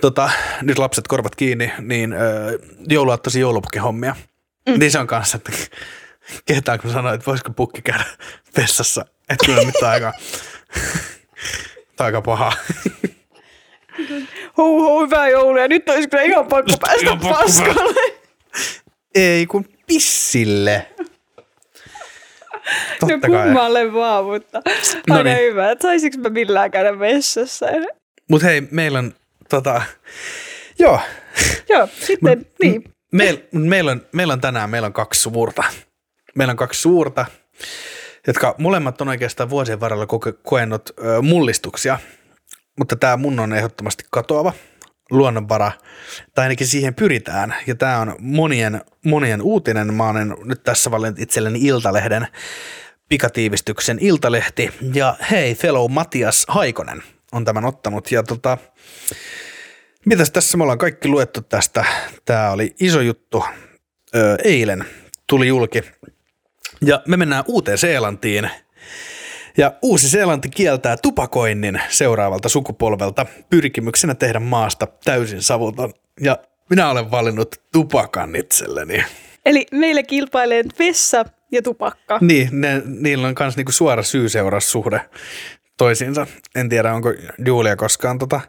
[0.00, 0.30] tota,
[0.62, 4.16] nyt lapset korvat kiinni, niin öö, jouluaattosi joulupukihommia.
[4.68, 4.78] Mm.
[4.78, 5.52] Niin se on kanssa, että
[6.46, 8.04] ketään kun sanoin, että voisiko pukki käydä
[8.56, 10.12] vessassa, että kyllä nyt aika,
[12.00, 12.52] on aika paha.
[14.58, 15.68] Hou hou, hyvää joulua.
[15.68, 18.12] Nyt olisi kyllä ihan pakko päästä Ihan pakko paskalle.
[19.14, 20.86] Ei kun pissille.
[23.02, 23.44] No Totta kai.
[23.44, 25.38] kummalle vaan, mutta aina Noniin.
[25.38, 25.70] hyvä.
[25.70, 27.66] Että saisinko mä millään käydä vessassa?
[28.30, 29.14] Mut hei, meillä on
[29.48, 29.82] tota,
[30.78, 31.00] joo,
[31.68, 32.84] Joo, sitten Mut- niin.
[33.12, 35.62] Meil, meillä, on, meillä on tänään meillä on kaksi suurta.
[36.34, 37.26] Meillä on kaksi suurta,
[38.26, 41.98] jotka molemmat on oikeastaan vuosien varrella koke, koennut ö, mullistuksia,
[42.78, 44.52] mutta tämä mun on ehdottomasti katoava
[45.10, 45.72] luonnonvara,
[46.34, 47.54] tai ainakin siihen pyritään.
[47.66, 49.94] Ja tämä on monien, monien uutinen.
[49.94, 52.26] Mä olen nyt tässä valinnut itselleni Iltalehden
[53.08, 54.70] pikatiivistyksen Iltalehti.
[54.94, 58.12] Ja hei, fellow Matias Haikonen on tämän ottanut.
[58.12, 58.58] Ja tota,
[60.06, 61.84] Mitäs tässä me ollaan kaikki luettu tästä?
[62.24, 63.44] Tämä oli iso juttu.
[64.14, 64.84] Öö, eilen
[65.26, 65.82] tuli julki.
[66.84, 68.50] Ja me mennään uuteen Seelantiin.
[69.56, 75.92] Ja Uusi-Seelanti kieltää tupakoinnin seuraavalta sukupolvelta pyrkimyksenä tehdä maasta täysin savuton.
[76.20, 76.38] Ja
[76.70, 79.04] minä olen valinnut tupakan itselleni.
[79.46, 82.18] Eli meillä kilpailee vessa ja tupakka.
[82.20, 85.00] Niin, ne, niillä on myös niinku suora syy-seuraussuhde
[85.78, 86.26] toisiinsa.
[86.54, 87.08] En tiedä, onko
[87.46, 88.40] Julia koskaan tota,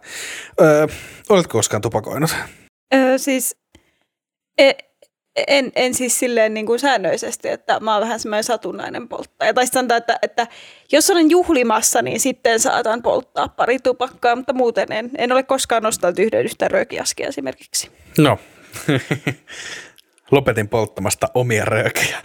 [0.61, 0.87] öö,
[1.29, 2.35] oletko koskaan tupakoinut?
[2.93, 3.55] Öö, siis
[4.57, 4.71] e,
[5.35, 9.53] en, en siis silleen niin kuin säännöisesti, että mä oon vähän semmoinen satunnainen polttaja.
[9.53, 10.47] Tai sanotaan, että, että
[10.91, 15.83] jos olen juhlimassa, niin sitten saatan polttaa pari tupakkaa, mutta muuten en, en ole koskaan
[15.83, 17.91] nostanut yhden yhtä röökiaskia esimerkiksi.
[18.17, 18.39] No,
[20.31, 22.17] lopetin polttamasta omia röökejä.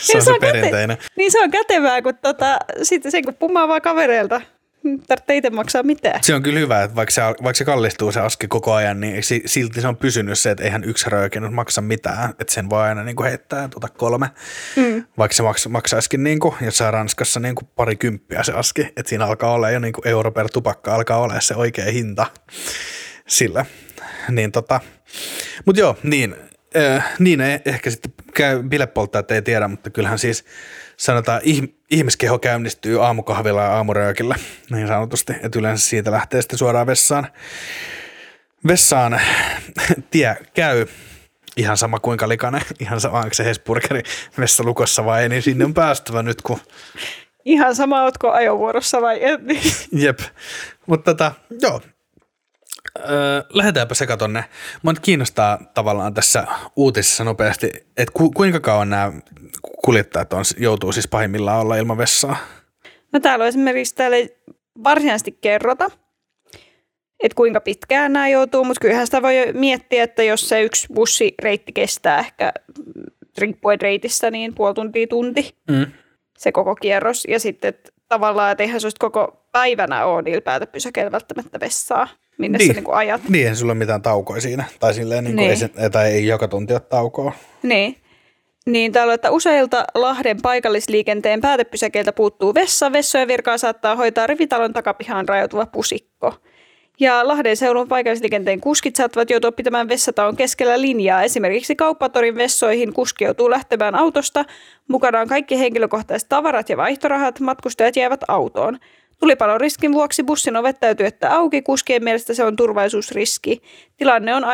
[0.00, 0.96] se on se, se on perinteinen.
[0.96, 4.40] Käte- niin se on kätevää, kun tota, sitten sen kun pummaa vaan kavereilta
[5.08, 6.24] tarvitsee itse maksaa mitään.
[6.24, 9.22] Se on kyllä hyvä, että vaikka se, vaikka se kallistuu se aski koko ajan, niin
[9.46, 13.04] silti se on pysynyt se, että eihän yksi röökin maksa mitään, että sen voi aina
[13.04, 14.30] niin kuin heittää tuota kolme,
[14.76, 15.04] mm.
[15.18, 19.08] vaikka se maks, maksaisikin niin kuin, jossain Ranskassa niin kuin pari kymppiä se aski, että
[19.08, 22.26] siinä alkaa olla jo niin kuin euro per tupakka, alkaa olla se oikea hinta
[23.28, 23.66] sillä.
[24.28, 24.80] Niin tota,
[25.66, 26.36] mutta joo, niin,
[26.76, 30.44] äh, niin ehkä sitten käy bilepolttajat ei tiedä, mutta kyllähän siis
[30.96, 31.40] sanotaan
[31.90, 34.34] ihmiskeho käynnistyy aamukahvilla ja aamuröökillä
[34.70, 37.26] niin sanotusti, että yleensä siitä lähtee sitten suoraan vessaan.
[38.66, 39.20] Vessaan
[40.10, 40.86] tie käy
[41.56, 44.02] ihan sama kuinka likainen, ihan sama onko se Hesburgeri
[44.38, 46.58] vessa lukossa vai ei, niin sinne on päästävä nyt kun...
[47.44, 49.40] Ihan sama, ootko ajovuorossa vai et.
[49.92, 50.18] Jep,
[50.86, 51.80] mutta tota, joo,
[52.98, 54.44] Öö, lähdetäänpä seka tonne.
[54.82, 59.12] Mua kiinnostaa tavallaan tässä uutisessa nopeasti, että ku, kuinka kauan nämä
[59.84, 62.36] kuljettajat on, joutuu siis pahimmillaan olla ilman vessaa?
[63.12, 64.16] No täällä on esimerkiksi täällä
[64.84, 65.90] varsinaisesti kerrota,
[67.22, 71.72] että kuinka pitkään nämä joutuu, mutta kyllähän sitä voi miettiä, että jos se yksi bussireitti
[71.72, 72.52] kestää ehkä
[73.38, 75.86] riippuen reitistä, niin puoli tuntia tunti mm.
[76.38, 77.24] se koko kierros.
[77.28, 82.58] Ja sitten että tavallaan, että eihän se koko päivänä ole niillä päätöpysäkeillä välttämättä vessaa minne
[82.58, 82.74] niin.
[82.74, 83.20] sä niin ajat.
[83.28, 84.64] Niin, ei sulla ole mitään taukoa siinä.
[84.80, 85.70] Tai silleen, niin kuin niin.
[85.84, 87.32] Ei, tai ei joka tunti ole taukoa.
[87.62, 87.96] Niin.
[88.66, 92.92] Niin täällä että useilta Lahden paikallisliikenteen päätepysäkeiltä puuttuu vessa.
[92.92, 96.34] Vessojen virkaa saattaa hoitaa rivitalon takapihaan rajautuva pusikko.
[97.00, 101.22] Ja Lahden seudun paikallisliikenteen kuskit saattavat joutua pitämään vessataon keskellä linjaa.
[101.22, 104.44] Esimerkiksi kauppatorin vessoihin kuski joutuu lähtemään autosta.
[104.88, 107.40] Mukana on kaikki henkilökohtaiset tavarat ja vaihtorahat.
[107.40, 108.78] Matkustajat jäävät autoon.
[109.22, 111.62] Tulipalon riskin vuoksi bussin ovet täytyy jättää auki.
[111.62, 113.62] Kuskien mielestä se on turvallisuusriski.
[113.96, 114.44] Tilanne on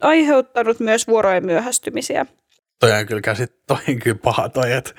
[0.00, 2.26] aiheuttanut myös vuorojen myöhästymisiä.
[2.80, 4.90] Toi on kyllä käsit, toi on kyllä paha toi, että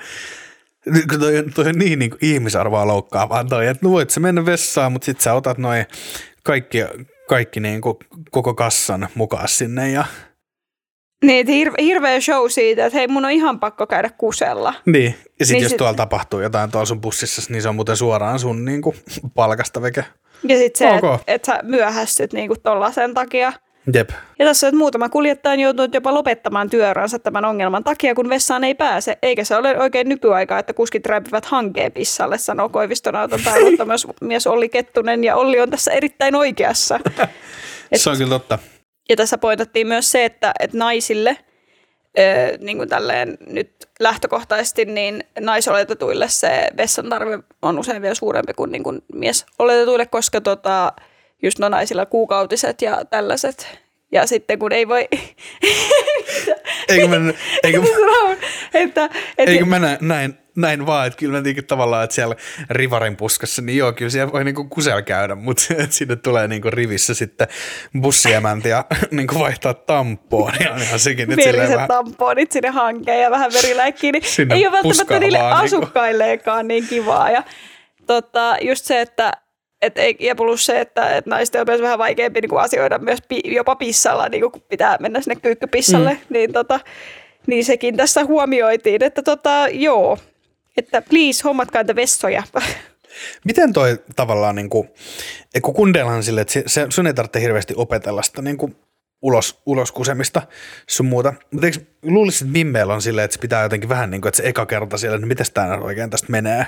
[1.18, 4.92] toi, toi on niin, niin kuin ihmisarvoa loukkaavaa toi, että no voit sä mennä vessaan,
[4.92, 5.86] mutta sit sä otat noin
[6.42, 6.78] kaikki,
[7.28, 7.96] kaikki niin kuin
[8.30, 10.04] koko kassan mukaan sinne ja
[11.24, 14.74] niin, hir- hirveä show siitä, että hei mun on ihan pakko käydä kusella.
[14.86, 15.78] Niin, ja sitten niin jos sit...
[15.78, 18.96] tuolla tapahtuu jotain tuolla sun bussissa, niin se on muuten suoraan sun niin kuin,
[19.34, 20.04] palkasta veke.
[20.48, 21.14] Ja sitten se, okay.
[21.14, 23.52] että et sä myöhästyt niin kuin tollasen takia.
[23.94, 24.10] Jep.
[24.38, 28.64] Ja tässä että muutama kuljettaja on joutunut jopa lopettamaan työransa tämän ongelman takia, kun vessaan
[28.64, 29.18] ei pääse.
[29.22, 33.40] Eikä se ole oikein nykyaikaa, että kuskit rämpivät hankeen pissalle, sanoo Koiviston auton
[33.86, 35.24] myös mies Olli Kettunen.
[35.24, 37.00] Ja Olli on tässä erittäin oikeassa.
[37.92, 38.58] Et, se on kyllä totta.
[39.10, 41.36] Ja tässä pointattiin myös se, että, että naisille,
[42.18, 48.54] ö, niin kuin tälleen nyt lähtökohtaisesti, niin naisoletetuille se vessan tarve on usein vielä suurempi
[48.54, 50.92] kuin, niin kuin miesoletetuille, koska tota,
[51.42, 53.80] just no naisilla kuukautiset ja tällaiset.
[54.12, 55.08] Ja sitten kun ei voi...
[56.88, 57.16] eikö mä,
[57.62, 57.82] eikö,
[58.74, 62.34] että, että, eikö mä näin, näin vaan, että kyllä mä tiedän tavallaan, että siellä
[62.70, 66.70] rivarin puskassa, niin joo, kyllä siellä voi niinku kusella käydä, mutta että sinne tulee niinku
[66.70, 67.48] rivissä sitten
[68.00, 70.52] bussiemänti ja niinku vaihtaa tampoon.
[70.64, 71.88] Ja on ihan sekin, vähän...
[71.88, 75.56] tampoonit sinne hankeen ja vähän veriläikkiin, niin sinne ei ole välttämättä niille niinku.
[75.56, 77.30] asukkaillekaan niin kivaa.
[77.30, 77.42] Ja
[78.06, 79.32] tota, just se, että
[79.82, 83.18] et, ja plus se, että et naisten on myös vähän vaikeampi niin kuin asioida myös
[83.28, 86.34] pi, jopa pissalla, niin kuin, kun pitää mennä sinne kyykkypissalle, mm.
[86.34, 86.80] niin, tota,
[87.46, 90.18] niin sekin tässä huomioitiin, että tota, joo,
[90.76, 92.42] että please hommatkaa niitä vessoja.
[93.44, 94.88] Miten toi tavallaan, niin kuin,
[95.62, 98.76] kun kundeillaan sille, että se, sun ei tarvitse hirveästi opetella sitä niin kuin
[99.22, 100.42] ulos, ulos kusemista
[100.86, 101.34] sun muuta.
[101.52, 104.36] Mutta eikö luulisit, että Mimmeillä on silleen, että se pitää jotenkin vähän niin kuin, että
[104.36, 106.66] se eka kerta siellä, että miten tämä oikein tästä menee.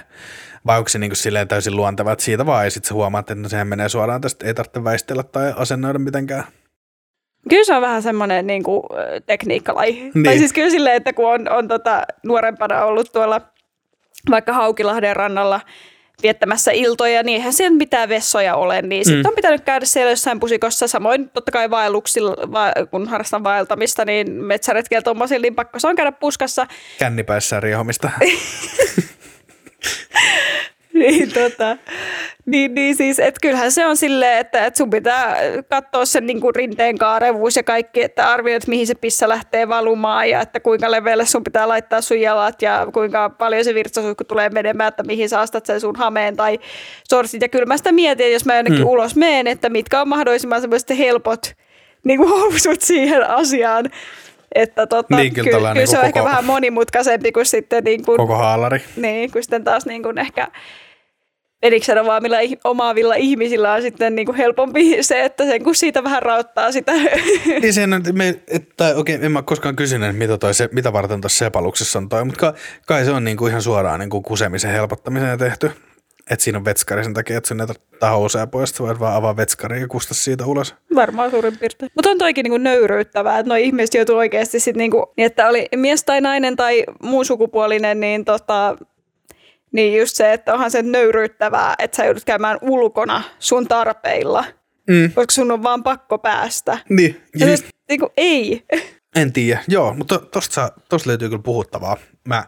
[0.66, 3.30] Vai onko se niin kuin silleen täysin luonteva, että siitä vaan ja sitten sä huomaat,
[3.30, 6.44] että no sehän menee suoraan tästä, ei tarvitse väistellä tai asennoida mitenkään.
[7.48, 8.82] Kyllä se on vähän semmoinen niin kuin,
[9.26, 10.10] tekniikkalaji.
[10.14, 10.24] Niin.
[10.24, 13.40] Tai siis kyllä silleen, että kun on, on tota, nuorempana ollut tuolla
[14.30, 15.60] vaikka Haukilahden rannalla
[16.22, 19.04] viettämässä iltoja, niin eihän siellä mitään vessoja ole, niin mm.
[19.04, 20.88] sitten on pitänyt käydä siellä jossain pusikossa.
[20.88, 25.96] Samoin totta kai vaelluksilla, va, kun harrastan vaeltamista, niin metsäretkiä tuommoisilla, niin pakko se on
[25.96, 26.66] käydä puskassa.
[26.98, 28.10] Kännipäissä riehomista.
[31.00, 31.76] niin, tota,
[32.46, 35.36] Niin, niin siis, että kyllähän se on silleen, että, että sun pitää
[35.70, 40.30] katsoa sen niin kuin rinteen kaarevuus ja kaikki, että arvioit, mihin se pissa lähtee valumaan
[40.30, 44.48] ja että kuinka leveälle sun pitää laittaa sun jalat ja kuinka paljon se virtsasuihku tulee
[44.50, 46.58] menemään, että mihin sä astat sen sun hameen tai
[47.10, 47.42] sorsit.
[47.42, 48.88] Ja kyllä mä sitä mietin, että jos mä jonnekin hmm.
[48.88, 51.54] ulos meen, että mitkä on mahdollisimman semmoiset helpot
[52.04, 53.84] niin kuin housut siihen asiaan.
[54.54, 57.84] Että tota, Niin, kyllä ky- tällainen kyllä se on koko- ehkä vähän monimutkaisempi kuin sitten
[57.84, 58.82] niin kuin, Koko haalari.
[58.96, 60.48] niin, kun sitten taas niin kuin ehkä
[61.62, 66.22] erikseen omaavilla, omaavilla ihmisillä on sitten niin kuin helpompi se, että sen kun siitä vähän
[66.22, 66.92] rauttaa sitä.
[67.62, 71.38] Niin se, me, että, okei, en mä koskaan kysynyt, mitä, toi, se, mitä varten tuossa
[71.38, 72.52] sepaluksessa on toi, mutta kai,
[72.86, 75.70] kai se on niinku ihan suoraan niinku kusemisen helpottamiseen tehty.
[76.30, 79.14] Että siinä on vetskari sen takia, että sun ei tarvitse housuja pois, että voit vaan
[79.14, 80.74] avaa vetskari ja kusta siitä ulos.
[80.94, 81.90] Varmaan suurin piirtein.
[81.94, 85.68] Mutta on toikin niinku nöyryyttävää, että noi ihmiset joutuu oikeasti sit niinku, niin että oli
[85.76, 88.76] mies tai nainen tai muun sukupuolinen, niin tota,
[89.72, 94.44] niin just se, että onhan se nöyryyttävää, että sä joudut käymään ulkona sun tarpeilla,
[94.90, 95.12] Mm.
[95.12, 96.78] koska sun on vaan pakko päästä.
[96.88, 98.64] Niin, ja siis, se, niinku, ei.
[99.16, 101.96] en tiedä, joo, mutta to- tosta, tosta löytyy kyllä puhuttavaa.
[102.28, 102.44] Mä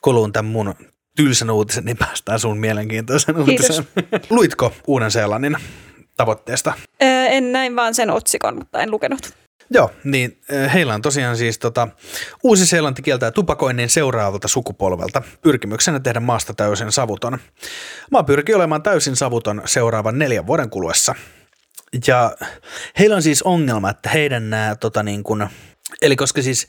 [0.00, 0.74] koluun tämän mun
[1.16, 3.84] tylsän uutisen, niin päästään sun mielenkiintoisen uutisen.
[4.30, 5.56] Luitko Uuden-Seelannin
[6.16, 6.72] tavoitteesta?
[7.02, 9.34] Ö, en näin vaan sen otsikon, mutta en lukenut.
[9.74, 11.88] Joo, niin äh, heillä on tosiaan siis tota,
[12.42, 17.38] Uusi-Seelanti kieltää tupakoinnin seuraavalta sukupolvelta pyrkimyksenä tehdä maasta täysin savuton.
[18.10, 21.14] Maa pyrkii olemaan täysin savuton seuraavan neljän vuoden kuluessa.
[22.06, 22.36] Ja
[22.98, 25.48] heillä on siis ongelma, että heidän nämä tota niin kuin,
[26.02, 26.66] Eli koska siis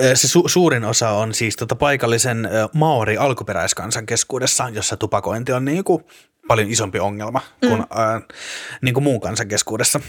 [0.00, 5.52] ö, se su- suurin osa on siis tota paikallisen ö, maori alkuperäiskansan keskuudessa, jossa tupakointi
[5.52, 6.04] on niin kuin
[6.48, 8.00] paljon isompi ongelma kuin mm.
[8.00, 8.20] ä,
[8.82, 10.00] niin kuin muun kansan keskuudessa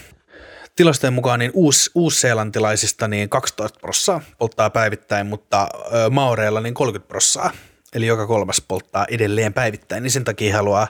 [0.75, 5.67] tilastojen mukaan niin uus, uusseelantilaisista niin 12 prossaa polttaa päivittäin, mutta
[6.11, 7.51] maoreilla niin 30 prossaa.
[7.93, 10.87] Eli joka kolmas polttaa edelleen päivittäin, niin sen takia haluaa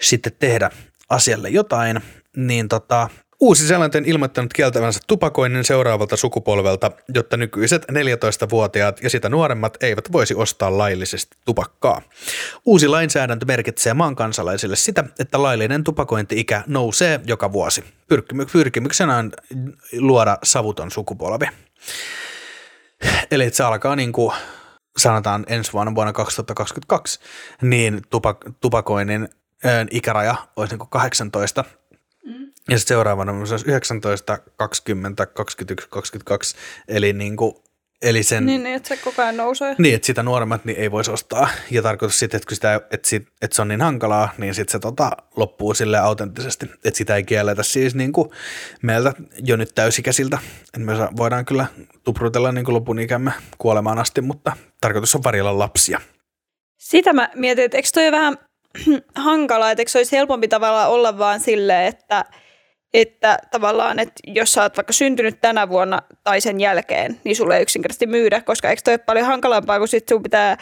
[0.00, 0.70] sitten tehdä
[1.10, 2.00] asialle jotain.
[2.36, 3.08] Niin tota,
[3.40, 10.34] Uusi-Seelanti on ilmoittanut kieltävänsä tupakoinnin seuraavalta sukupolvelta, jotta nykyiset 14-vuotiaat ja sitä nuoremmat eivät voisi
[10.34, 12.02] ostaa laillisesti tupakkaa.
[12.66, 17.84] Uusi lainsäädäntö merkitsee maan kansalaisille sitä, että laillinen tupakointi-ikä nousee joka vuosi.
[18.08, 19.32] Pyrkimy- pyrkimyksenä on
[19.98, 21.46] luoda savuton sukupolvi.
[23.30, 24.34] Eli se alkaa niin kuin
[24.96, 27.20] sanotaan ensi vuonna vuonna 2022,
[27.62, 29.28] niin tupak- tupakoinnin
[29.90, 31.64] ikäraja olisi niin kuin 18
[32.68, 36.56] ja sitten seuraavana se olisi 19, 20, 21, 22,
[36.88, 37.54] eli, niin kuin,
[38.02, 39.74] eli sen, Niin, niin, että se koko ajan nousee.
[39.78, 41.48] niin, että sitä nuoremmat niin ei voisi ostaa.
[41.70, 44.72] Ja tarkoitus sitten, että kun sitä, että, sit, että se on niin hankalaa, niin sitten
[44.72, 46.66] se tota, loppuu sille autenttisesti.
[46.84, 48.30] Että sitä ei kielletä siis niin kuin
[48.82, 50.38] meiltä jo nyt täysikäisiltä.
[50.74, 51.66] Et me voidaan kyllä
[52.04, 56.00] tuprutella niin kuin lopun ikämme kuolemaan asti, mutta tarkoitus on varjella lapsia.
[56.78, 58.38] Sitä mä mietin, että eikö toi vähän
[59.16, 62.24] hankalaa, että se olisi helpompi tavalla olla vaan silleen, että,
[62.94, 67.56] että tavallaan, että jos sä oot vaikka syntynyt tänä vuonna tai sen jälkeen, niin sulle
[67.56, 70.56] ei yksinkertaisesti myydä, koska eikö toi ole paljon hankalampaa, kun sit sun pitää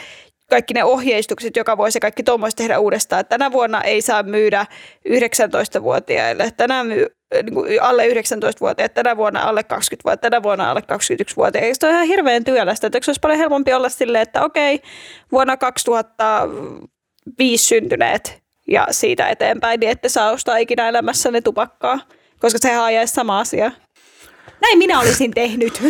[0.50, 3.26] kaikki ne ohjeistukset joka ja kaikki tuommoista tehdä uudestaan.
[3.26, 4.66] Tänä vuonna ei saa myydä
[5.08, 11.64] 19-vuotiaille, tänä myy, niin kuin alle 19-vuotiaat, tänä vuonna alle 20-vuotiaat, tänä vuonna alle 21-vuotiaat.
[11.64, 12.86] Eikö se ole ihan hirveän työlästä?
[12.86, 14.82] Että se olisi paljon helpompi olla silleen, että okei,
[15.32, 15.56] vuonna
[17.24, 21.98] 2005 syntyneet ja siitä eteenpäin, niin ette saa ostaa ikinä elämässänne tupakkaa,
[22.40, 23.70] koska sehän ajaisi sama asia.
[24.60, 25.82] Näin minä olisin tehnyt.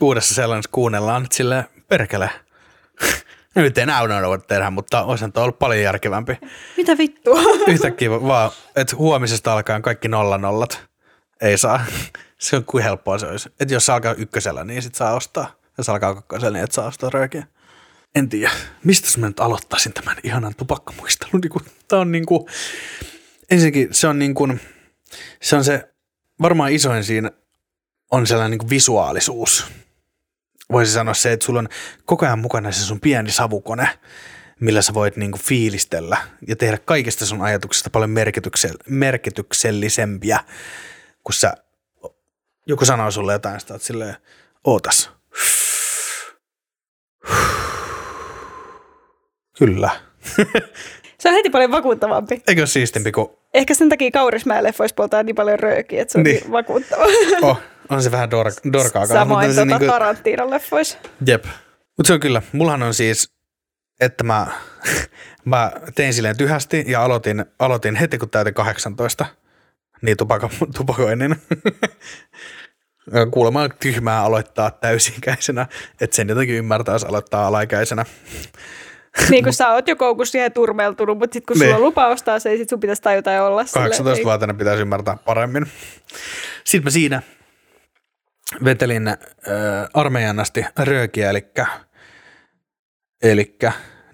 [0.00, 2.30] Uudessa sellaisessa kuunnellaan nyt silleen, perkele.
[3.54, 6.38] Nyt ei enää voi tehdä, mutta olisi tuo ollut paljon järkevämpi.
[6.76, 7.40] Mitä vittua?
[7.68, 10.86] Yhtäkkiä vaan, että huomisesta alkaen kaikki nolla nollat
[11.40, 11.84] ei saa.
[12.38, 13.48] Se on kuin helppoa se olisi.
[13.60, 15.52] Että jos se alkaa ykkösellä, niin sit saa ostaa.
[15.78, 17.46] Jos alkaa kakkosella, niin et saa ostaa röökiä.
[18.14, 18.50] En tiedä,
[18.84, 21.40] mistä mä nyt aloittaisin tämän ihanan tupakkamuistelun.
[21.40, 22.46] Niin kuin, tää on niin kuin,
[23.50, 24.60] ensinnäkin se on niin kuin,
[25.42, 25.94] se on se,
[26.42, 27.30] varmaan isoin siinä
[28.10, 29.66] on sellainen niin kuin visuaalisuus.
[30.72, 31.68] Voisi sanoa se, että sulla on
[32.04, 33.88] koko ajan mukana se sun pieni savukone,
[34.60, 36.16] millä sä voit niinku fiilistellä
[36.48, 40.40] ja tehdä kaikista sun ajatuksista paljon merkityksell- merkityksellisempiä,
[41.24, 41.54] kun sä,
[42.66, 44.16] joku sanoo sulle jotain, sitä oot silleen,
[44.64, 45.10] ootas.
[49.58, 49.90] Kyllä.
[51.20, 52.42] Se on heti paljon vakuuttavampi.
[52.48, 56.18] Eikö ole siistimpi kuin, Ehkä sen takia Kaurismäelle voisi polttaa niin paljon röökiä, että se
[56.18, 56.40] on Niin.
[56.40, 57.02] niin, vakuuttava.
[57.50, 60.98] oh, on se vähän dor- dorkaa Samoin tota niinku- Tarantinon leffoissa.
[61.26, 61.44] Jep.
[61.96, 63.28] Mutta se on kyllä, mullahan on siis,
[64.00, 64.46] että mä,
[65.44, 69.26] mä tein silleen tyhästi ja aloitin, aloitin heti kun täytin 18,
[70.02, 71.36] niin tupaka, tupakoinnin.
[73.30, 75.66] Kuulemma tyhmää aloittaa täysikäisenä,
[76.00, 78.04] että sen jotenkin ymmärtää, jos aloittaa alaikäisenä.
[79.30, 81.66] Niin kuin sä oot jo koukussa siihen turmeltunut, mutta sitten kun Niin.
[81.66, 85.16] sulla on lupa ostaa se, sit sun pitäisi tajuta ja olla silleen, 18-vuotiaana pitäisi ymmärtää
[85.24, 85.66] paremmin.
[86.64, 87.22] Sitten mä siinä
[88.64, 89.16] vetelin äh,
[89.94, 91.44] armeijan asti röökiä, eli,
[93.22, 93.56] eli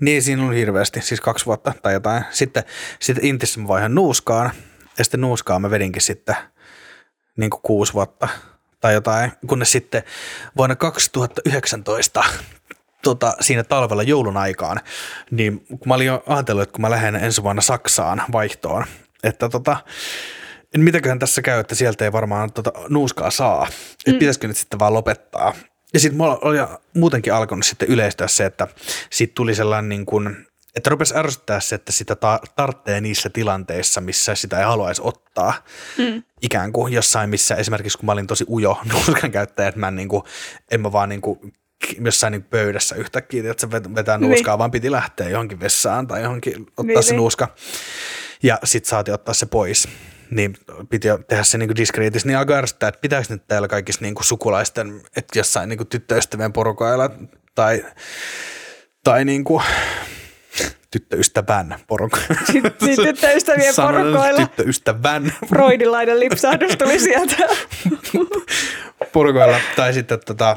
[0.00, 2.24] niin siinä oli hirveästi, siis kaksi vuotta tai jotain.
[2.30, 2.62] Sitten,
[3.00, 4.50] sitten Intissä mä vaihan nuuskaan,
[4.98, 6.36] ja sitten nuuskaan mä vedinkin sitten
[7.36, 8.28] niin kuin kuusi vuotta
[8.80, 10.02] tai jotain, kunnes sitten
[10.56, 12.24] vuonna 2019
[13.02, 14.80] tota, siinä talvella joulun aikaan,
[15.30, 18.84] niin kun mä olin jo ajatellut, että kun mä lähden ensi vuonna Saksaan vaihtoon,
[19.22, 19.76] että tota,
[20.74, 24.18] en mitäköhän tässä käy, että sieltä ei varmaan tota nuuskaa saa, että mm.
[24.18, 25.54] pitäisikö nyt sitten vaan lopettaa.
[25.94, 26.58] Ja sitten mulla oli
[26.96, 28.68] muutenkin alkanut sitten yleistyä se, että
[29.10, 30.46] siitä tuli sellainen niin kuin,
[30.76, 35.52] että rupesi ärsyttää se, että sitä ta- tarvitsee niissä tilanteissa, missä sitä ei haluaisi ottaa.
[35.98, 36.22] Mm.
[36.42, 39.96] Ikään kuin jossain, missä esimerkiksi kun mä olin tosi ujo nuuskan käyttäjä, että mä en,
[39.96, 40.22] niin kuin,
[40.70, 41.52] en mä vaan niin kuin,
[42.04, 44.58] jossain niin pöydässä yhtäkkiä, että se vet- vetää nuuskaa, Niin.
[44.58, 47.16] vaan piti lähteä johonkin vessaan tai johonkin ottaa Niin, se niin.
[47.16, 47.48] nuuska.
[48.42, 49.88] Ja sitten saatiin ottaa se pois.
[50.30, 50.56] Niin
[50.90, 51.74] piti tehdä se niinku
[52.24, 57.10] niin alkoi ärsyttää, että pitäisi nyt täällä kaikissa niinku sukulaisten, että jossain niinku tyttöystävien porukoilla
[57.54, 57.84] tai,
[59.04, 59.62] tai niinku
[60.90, 62.34] tyttöystävän porukoilla.
[63.04, 64.46] Tyttöystävien Sanon, porukoilla.
[64.46, 67.36] Tyttöystävän Freudilainen lipsahdus tuli sieltä.
[69.12, 69.56] porukoilla.
[69.76, 70.56] Tai sitten tota,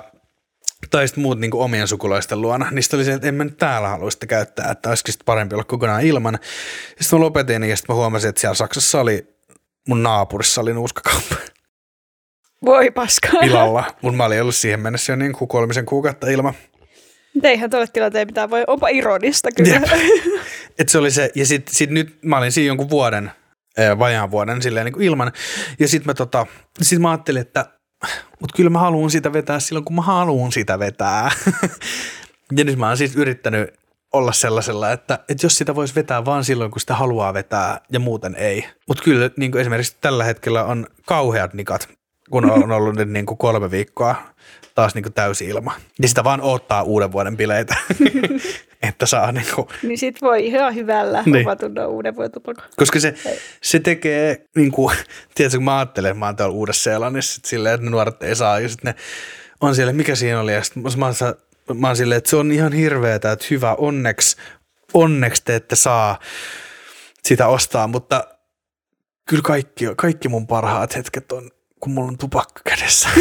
[0.90, 2.68] tai sitten muut niinku omien sukulaisten luona.
[2.72, 5.56] Niistä oli se, että en mä nyt täällä halua sitä käyttää, että olisiko sitten parempi
[5.56, 6.40] olla kokonaan ilman.
[7.02, 9.28] Sitten mä lopetin ja sitten mä huomasin, että siellä Saksassa oli,
[9.88, 11.36] mun naapurissa oli nuuskakauppa
[12.66, 13.32] Voi paskaa.
[13.42, 13.84] pilalla.
[14.02, 16.54] Mun mä olin ollut siihen mennessä jo niin kuin kolmisen kuukautta ilman.
[17.34, 18.64] Mutta eihän tuolle tilanteen mitään voi.
[18.68, 19.74] Onpa ironista kyllä.
[19.74, 19.84] Jep.
[20.80, 23.32] Et se oli se, ja sitten sit nyt mä olin siinä jonkun vuoden,
[23.78, 25.32] eh, vajaan vuoden silleen niin kuin ilman.
[25.80, 26.46] Ja sitten mä, tota,
[26.82, 27.66] sit mä ajattelin, että
[28.40, 31.32] mut kyllä mä haluan sitä vetää silloin, kun mä haluan sitä vetää.
[32.58, 33.74] ja nyt mä oon siis yrittänyt
[34.14, 38.00] olla sellaisella, että, että jos sitä voisi vetää vaan silloin, kun sitä haluaa vetää ja
[38.00, 38.66] muuten ei.
[38.88, 41.90] Mutta kyllä niin kuin esimerkiksi tällä hetkellä on kauheat nikat,
[42.30, 44.16] kun on ollut nyt niin kuin kolme viikkoa
[44.76, 45.74] taas niin kuin täysi ilma.
[46.02, 47.76] Ja sitä vaan odottaa uuden vuoden bileitä,
[48.90, 51.34] että saa niin kuin niin sit voi ihan hyvällä Niin.
[51.34, 51.48] niin.
[51.48, 52.66] omatunnon uuden vuoden tupakon.
[52.76, 53.16] koska se,
[53.62, 54.96] se tekee, niin kuin,
[55.36, 58.36] tiedätkö, kun mä ajattelen, että mä oon tuolla Uudessa-Seelannissa sit silleen, että ne nuoret ei
[58.36, 59.02] saa, ja sitten ne
[59.62, 62.52] on siellä, mikä siinä oli, ja sitten mä, oon mä oon silleen, että se on
[62.52, 64.38] ihan hirveetä, että hyvä, onneksi,
[64.94, 66.20] onneksi te ette saa
[67.24, 68.28] sitä ostaa, mutta
[69.30, 73.10] kyllä kaikki, kaikki mun parhaat hetket on, kun mulla on tupakka kädessä.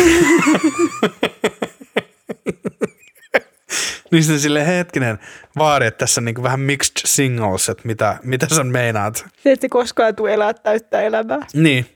[4.12, 5.18] niin sitten silleen hetkinen,
[5.58, 9.26] vaari, että tässä on niin vähän mixed singles, että mitä, mitä sä meinaat.
[9.42, 11.46] Se ette koskaan tule elää täyttä elämää.
[11.54, 11.86] Niin.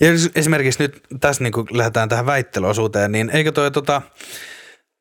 [0.00, 4.02] Ja jos esimerkiksi nyt tässä niin lähdetään tähän väittelyosuuteen, niin eikö toi tota,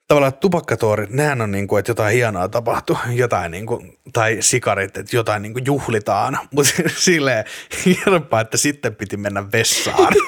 [0.07, 4.97] tavallaan tupakkatoorit, nehän on niin kuin, että jotain hienoa tapahtuu, jotain niin kuin, tai sikarit,
[4.97, 7.45] että jotain niin kuin juhlitaan, mutta silleen
[7.85, 10.13] hienompaa, että sitten piti mennä vessaan.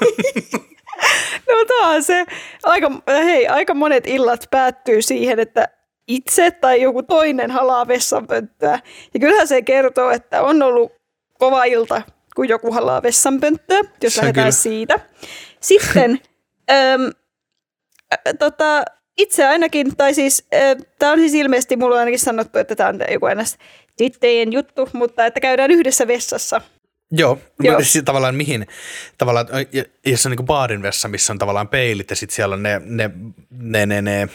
[1.48, 2.26] No on se,
[2.64, 5.68] aika, hei, aika monet illat päättyy siihen, että
[6.08, 8.80] itse tai joku toinen halaa vessanpönttöä.
[9.14, 10.92] Ja kyllähän se kertoo, että on ollut
[11.40, 12.02] kova ilta,
[12.36, 14.52] kun joku halaa vessanpönttöä, jos Se lähdetään kyllä.
[14.52, 15.00] siitä.
[15.60, 16.12] Sitten
[16.72, 17.12] äm,
[18.14, 18.84] ä, tota,
[19.18, 20.48] itse ainakin, tai siis
[21.00, 23.58] tämä on siis ilmeisesti, mulla on ainakin sanottu, että tämä on joku ennäs
[23.98, 26.62] tyttöjen juttu, mutta että käydään yhdessä vessassa.
[27.12, 27.74] Joo, Joo.
[27.74, 28.68] mutta siis tavallaan mihin,
[29.18, 32.64] tavallaan, ja- jos on niin baarin vessa, missä on tavallaan peilit ja sitten siellä on
[32.64, 33.10] ne, ne,
[33.50, 34.28] ne, ne, ne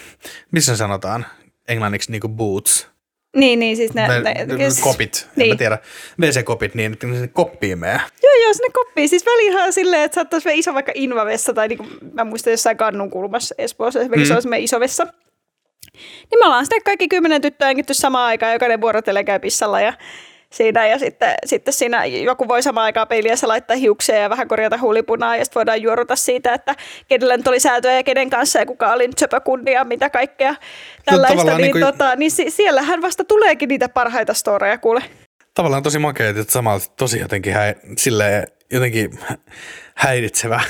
[0.53, 1.27] missä sanotaan
[1.69, 2.89] englanniksi niin boots,
[3.37, 5.43] Niin, niin siis ne, ne, ne, ne, kes- kopit, niin.
[5.43, 5.53] en Niin.
[5.55, 5.79] mä tiedä,
[6.21, 8.01] WC-kopit, niin että ne koppiin menee.
[8.23, 9.09] Joo, joo, sinne koppiin.
[9.09, 12.51] Siis väliinhän on silleen, että saattaisi olla iso vaikka invavessa tai niin kuin, mä muistan
[12.51, 14.41] jossain kannun kulmassa Espoossa esimerkiksi Mm.
[14.45, 14.53] mm.
[14.53, 15.05] on iso vessa.
[15.95, 19.93] Niin me ollaan sitten kaikki kymmenen tyttöä samaan aikaan, jokainen vuorotellen käy pissalla ja
[20.53, 24.79] siinä ja sitten, sitten siinä joku voi samaan aikaan peiliässä laittaa hiuksia ja vähän korjata
[24.79, 26.75] huulipunaa ja sitten voidaan juoruta siitä, että
[27.09, 30.55] kenellä nyt oli säätöä ja kenen kanssa ja kuka oli nyt söpökundi ja mitä kaikkea
[31.05, 31.37] tällaista.
[31.37, 35.03] tavallaan Niin, niin kuin- tota, niin si- siellähän vasta tuleekin niitä parhaita storeja kuule.
[35.55, 39.19] Tavallaan tosi makeet, että samalla tosi jotenkin, häi, silleen, jotenkin
[39.95, 40.61] häiritsevä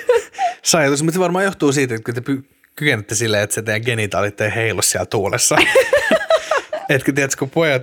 [0.64, 3.82] saajatus, mutta se varmaan johtuu siitä, että kun te py- kykenette silleen, että se teidän
[3.84, 5.56] genitaalit ei heilu siellä tuulessa.
[6.88, 7.82] Etkö tiedätkö, kun pojat,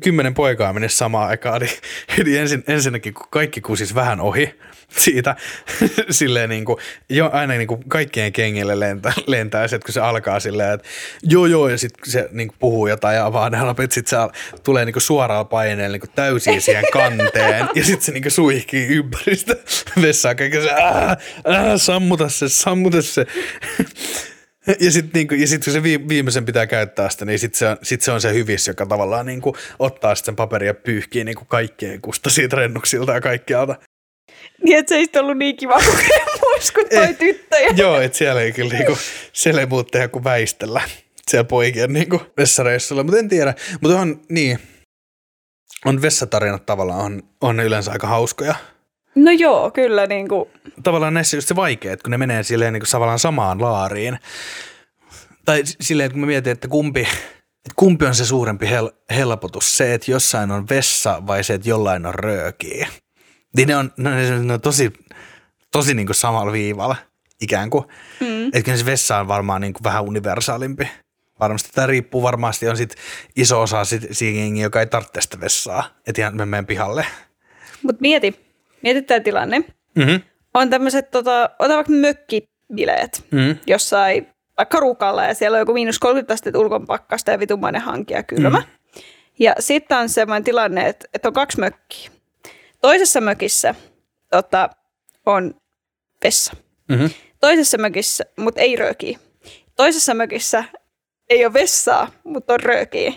[0.00, 1.72] kymmenen poikaa menisi samaan aikaan, niin
[2.18, 4.54] heti ensin, ensinnäkin kun kaikki kusis vähän ohi
[4.88, 5.36] siitä,
[6.10, 6.78] silleen niin kuin,
[7.08, 10.88] jo, aina niin kuin kaikkien kengille lentää, lentää se, kun se alkaa silleen, että
[11.22, 14.40] joo joo, ja sitten se niin kuin puhuu jotain ja avaa ne lapet, sitten se
[14.62, 18.32] tulee niin kuin suoraan paineella niin kuin täysin siihen kanteen, ja sitten se niin kuin
[18.32, 19.56] suihkii ympäri sitä
[20.02, 23.26] vessaa, kaikki se, ää, ää, sammuta se, sammuta se.
[24.80, 27.76] Ja sitten niinku, ja sit, kun se viimeisen pitää käyttää sitä, niin sitten se, on,
[27.82, 31.46] sit se on se hyvis, joka tavallaan niinku, ottaa sitten sen paperia ja pyyhkii niinku
[32.02, 33.76] kusta siitä rennuksilta ja kaikkialta.
[34.64, 37.68] Niin, että se ei ollut niin kiva kokemus kuin toi eh, tyttöjä.
[37.76, 38.98] Joo, että siellä ei kyllä niinku,
[39.32, 40.80] siellä ei muuta tehdä kuin väistellä
[41.30, 43.54] siellä poikien niinku vessareissulla, mutta en tiedä.
[43.80, 44.58] Mutta on niin,
[45.84, 48.54] on vessatarinat tavallaan on, on yleensä aika hauskoja.
[49.14, 50.06] No joo, kyllä.
[50.06, 50.50] Niin kuin.
[50.82, 54.18] Tavallaan näissä just se vaikea, että kun ne menee silleen niin kuin samaan laariin.
[55.44, 59.76] Tai silleen, että kun mä mietin, että kumpi, että kumpi on se suurempi hel- helpotus,
[59.76, 62.88] se, että jossain on vessa vai se, että jollain on röökiä.
[63.56, 64.92] Niin ne on, ne on, ne on tosi,
[65.72, 66.96] tosi niin kuin samalla viivalla
[67.40, 67.84] ikään kuin.
[68.20, 68.50] Mm.
[68.52, 70.88] Että se vessa on varmaan niin kuin vähän universaalimpi.
[71.40, 72.94] Varmasti tämä riippuu varmasti, on sit
[73.36, 77.06] iso osa sit siinä joka ei tarvitse sitä vessaa, että ihan me menen pihalle.
[77.82, 78.51] Mutta mieti,
[78.82, 79.58] mieti tämä tilanne.
[79.94, 80.20] Mm-hmm.
[80.54, 83.56] On tämmöiset, tota, ota vaikka mökkibileet mm-hmm.
[83.66, 84.26] jossain
[84.58, 88.22] vaikka rukalla ja siellä on joku miinus 30 astetta ulkon pakkasta ja vitumainen hanki ja
[88.22, 88.58] kylmä.
[88.58, 89.02] Mm-hmm.
[89.38, 92.10] Ja sitten on semmoinen tilanne, että, että on kaksi mökkiä.
[92.80, 93.74] Toisessa mökissä
[94.30, 94.70] tota,
[95.26, 95.54] on
[96.24, 96.56] vessa.
[96.88, 97.10] Mm-hmm.
[97.40, 99.18] Toisessa mökissä, mutta ei röökiä.
[99.76, 100.64] Toisessa mökissä
[101.30, 103.12] ei ole vessaa, mutta on röökiä.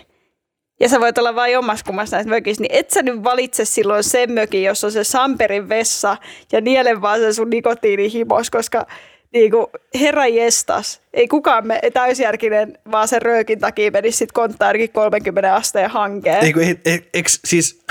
[0.80, 4.32] Ja sä voit olla vain jommaskummassa näissä mökissä, niin et sä nyt valitse silloin sen
[4.32, 6.16] mökin, jossa on se Samperin vessa
[6.52, 8.86] ja niele vaan se sun nikotiinihimos, koska
[9.32, 9.66] niin kuin,
[10.00, 15.90] herra jestas, ei kukaan me täysjärkinen vaan sen röökin takia menisi sitten konttaarikin 30 asteen
[15.90, 16.44] hankeen.
[16.44, 17.84] Eiku, ei, ei, ei, siis,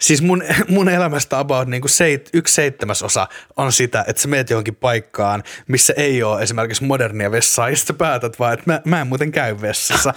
[0.00, 4.50] siis mun, mun elämästä about niin kuin seit, yksi seitsemäsosa on sitä, että sä meet
[4.50, 9.00] johonkin paikkaan, missä ei ole esimerkiksi modernia vessaa, ja sitten päätät vaan, että mä, mä
[9.00, 10.14] en muuten käy vessassa.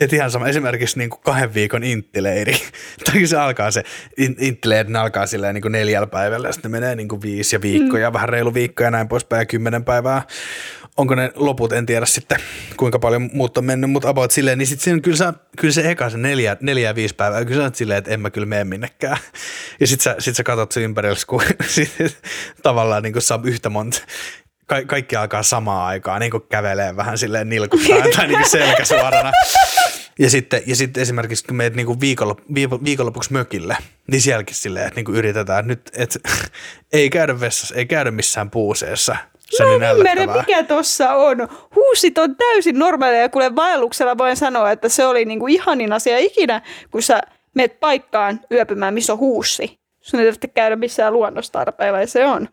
[0.00, 2.54] että ihan sama, esimerkiksi niin kuin kahden viikon inttileiri,
[3.04, 3.82] tai se alkaa se,
[4.38, 8.10] inttileiri alkaa silleen niin kuin neljällä päivällä, ja sitten menee niin kuin viisi ja viikkoja,
[8.10, 8.14] mm.
[8.14, 10.22] vähän reilu viikko ja näin poispäin, ja kymmenen päivää
[10.98, 12.38] onko ne loput, en tiedä sitten
[12.76, 16.10] kuinka paljon muut on mennyt, mutta about silleen, niin sitten kyllä, sä, kyllä se eka
[16.10, 19.18] se neljä, neljä viisi päivää, kyllä sä silleen, että en mä kyllä mene minnekään.
[19.80, 21.96] Ja sitten sä, sit sä katsot se ympärillä, kun sit,
[22.62, 23.98] tavallaan niin saa yhtä monta
[24.66, 29.32] ka- kaikki alkaa samaan aikaan, niin kuin kävelee vähän silleen nilkuttaa tai niin selkä suorana.
[30.18, 32.38] Ja sitten, ja sitten esimerkiksi kun meet niin viikonlop,
[32.84, 33.76] viikonlopuksi mökille,
[34.10, 36.18] niin sielläkin silleen, että niin yritetään nyt, että
[36.92, 39.16] ei käydä vessassa, ei käydä missään puuseessa,
[39.50, 41.48] se Mä en ymmärrä, mikä tuossa on.
[41.76, 46.18] Huusit on täysin normaaleja ja kuule vaelluksella voin sanoa, että se oli niinku ihanin asia
[46.18, 47.20] ikinä, kun sä
[47.54, 49.78] menet paikkaan yöpymään, missä on huussi.
[50.00, 52.48] Sun ei tarvitse käydä missään luonnostarpeilla ja se on.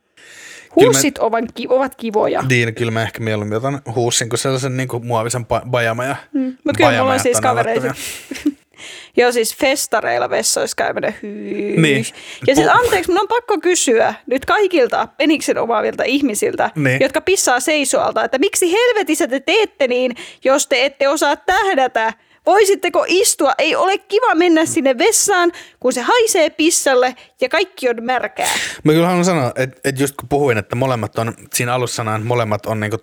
[0.75, 2.43] Huussit mä, ovat, ovat kivoja.
[2.49, 6.15] Niin, kyllä mä ehkä mieluummin otan huussin kuin sellaisen niin kuin muovisen bajamaja.
[6.33, 6.57] Mm.
[6.63, 7.87] Mutta kyllä mulla on siis kavereita.
[9.17, 11.81] Joo, siis festareilla vessoissa käyminen, hyy.
[11.81, 12.05] Niin.
[12.47, 17.01] Ja siis anteeksi, mun on pakko kysyä nyt kaikilta peniksen omaavilta ihmisiltä, niin.
[17.01, 22.13] jotka pissaa seisoalta, että miksi helvetissä te teette niin, jos te ette osaa tähdätä
[22.45, 23.51] Voisitteko istua?
[23.57, 28.49] Ei ole kiva mennä sinne vessaan, kun se haisee pissalle ja kaikki on märkää.
[28.83, 32.25] Mä kyllä haluan sanoa, että, että just kun puhuin, että molemmat on, siinä alussa sanaan,
[32.25, 32.97] molemmat on niinku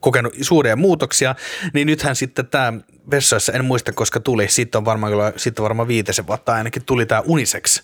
[0.00, 1.34] kokenut suuria muutoksia,
[1.74, 2.72] niin nythän sitten tämä
[3.10, 7.06] vessoissa, en muista koska tuli, siitä on varmaan, siitä on varmaan viitisen vuotta ainakin tuli
[7.06, 7.82] tämä unisex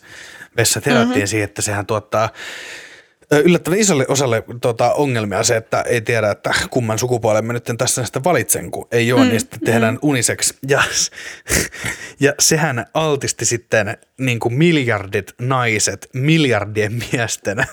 [0.56, 0.80] vessa.
[0.86, 1.26] Herättiin mm-hmm.
[1.26, 2.28] siihen, että sehän tuottaa
[3.30, 8.04] yllättävän isolle osalle tota, ongelmia se, että ei tiedä, että kumman sukupuolen mä nyt tässä
[8.04, 9.98] sitten valitsen, kun ei ole, mm, niin sitten tehdään mm.
[10.02, 10.52] unisex.
[10.68, 10.82] Ja,
[12.20, 17.64] ja sehän altisti sitten niin kuin miljardit naiset miljardien miesten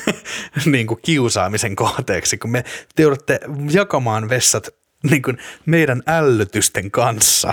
[0.72, 2.64] niin kuin kiusaamisen kohteeksi, kun me
[2.96, 3.40] te joudutte
[3.70, 4.68] jakamaan vessat
[5.10, 7.52] niin kuin meidän ällötysten kanssa.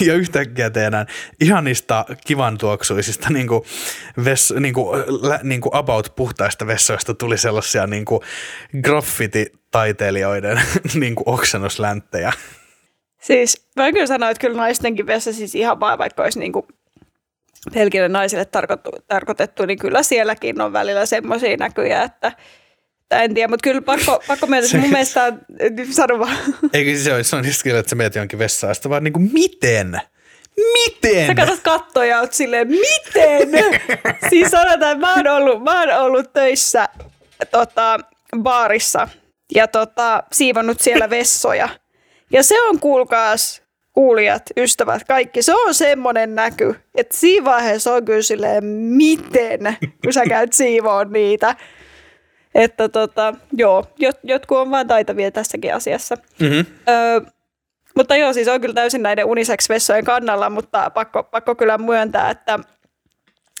[0.00, 1.06] Ja yhtäkkiä tehdään
[1.40, 3.62] ihanista kivan tuoksuisista niin kuin
[4.24, 5.04] ves, niin kuin,
[5.42, 8.20] niin kuin about puhtaista vessoista tuli sellaisia niin kuin
[8.82, 10.60] graffiti-taiteilijoiden
[11.00, 12.32] niin kuin oksennuslänttejä.
[13.20, 16.66] Siis mä kyllä sanoa, että kyllä naistenkin vessa siis ihan vaan vaikka olisi niin kuin
[17.74, 18.46] pelkille naisille
[19.08, 22.32] tarkoitettu, niin kyllä sielläkin on välillä semmoisia näkyjä, että–
[23.10, 25.40] en tiedä, mutta kyllä pakko, pakko myöntää, että mun mielestä on,
[25.90, 26.36] sano vaan.
[26.72, 29.12] Eikö se ole, se on just kyllä, että sä meet jonkin vessaan, sitä vaan niin
[29.12, 30.00] kuin miten?
[30.56, 31.26] Miten?
[31.26, 33.48] Sä katsot kattoja ja oot silleen, miten?
[34.30, 36.88] siis sanotaan, että mä oon ollut, mä oon ollut töissä
[37.50, 37.98] tota,
[38.38, 39.08] baarissa
[39.54, 41.68] ja tota, siivonnut siellä vessoja.
[42.32, 48.04] Ja se on, kuulkaas, kuulijat, ystävät, kaikki, se on semmoinen näky, että siinä vaiheessa on
[48.04, 51.56] kyllä silleen, miten, kun sä käyt siivoon niitä.
[52.56, 56.16] Että tota, joo, jot, jotkut on vaan taitavia tässäkin asiassa.
[56.40, 56.66] Mm-hmm.
[56.88, 57.20] Öö,
[57.96, 62.58] mutta joo, siis on kyllä täysin näiden unisex-vessojen kannalla, mutta pakko, pakko kyllä myöntää, että,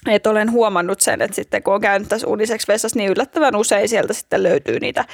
[0.08, 4.12] että olen huomannut sen, että sitten kun on käynyt tässä unisex-vessassa, niin yllättävän usein sieltä
[4.12, 5.04] sitten löytyy niitä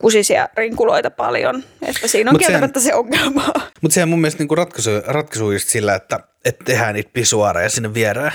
[0.00, 1.64] kusisia rinkuloita paljon.
[1.82, 3.44] Että siinä on Mut sehän- kieltämättä se ongelma.
[3.82, 7.94] Mutta sehän mun mielestä niinku ratkaisu, ratkaisu just sillä, että, että tehdään niitä pisuaareja sinne
[7.94, 8.32] viereen.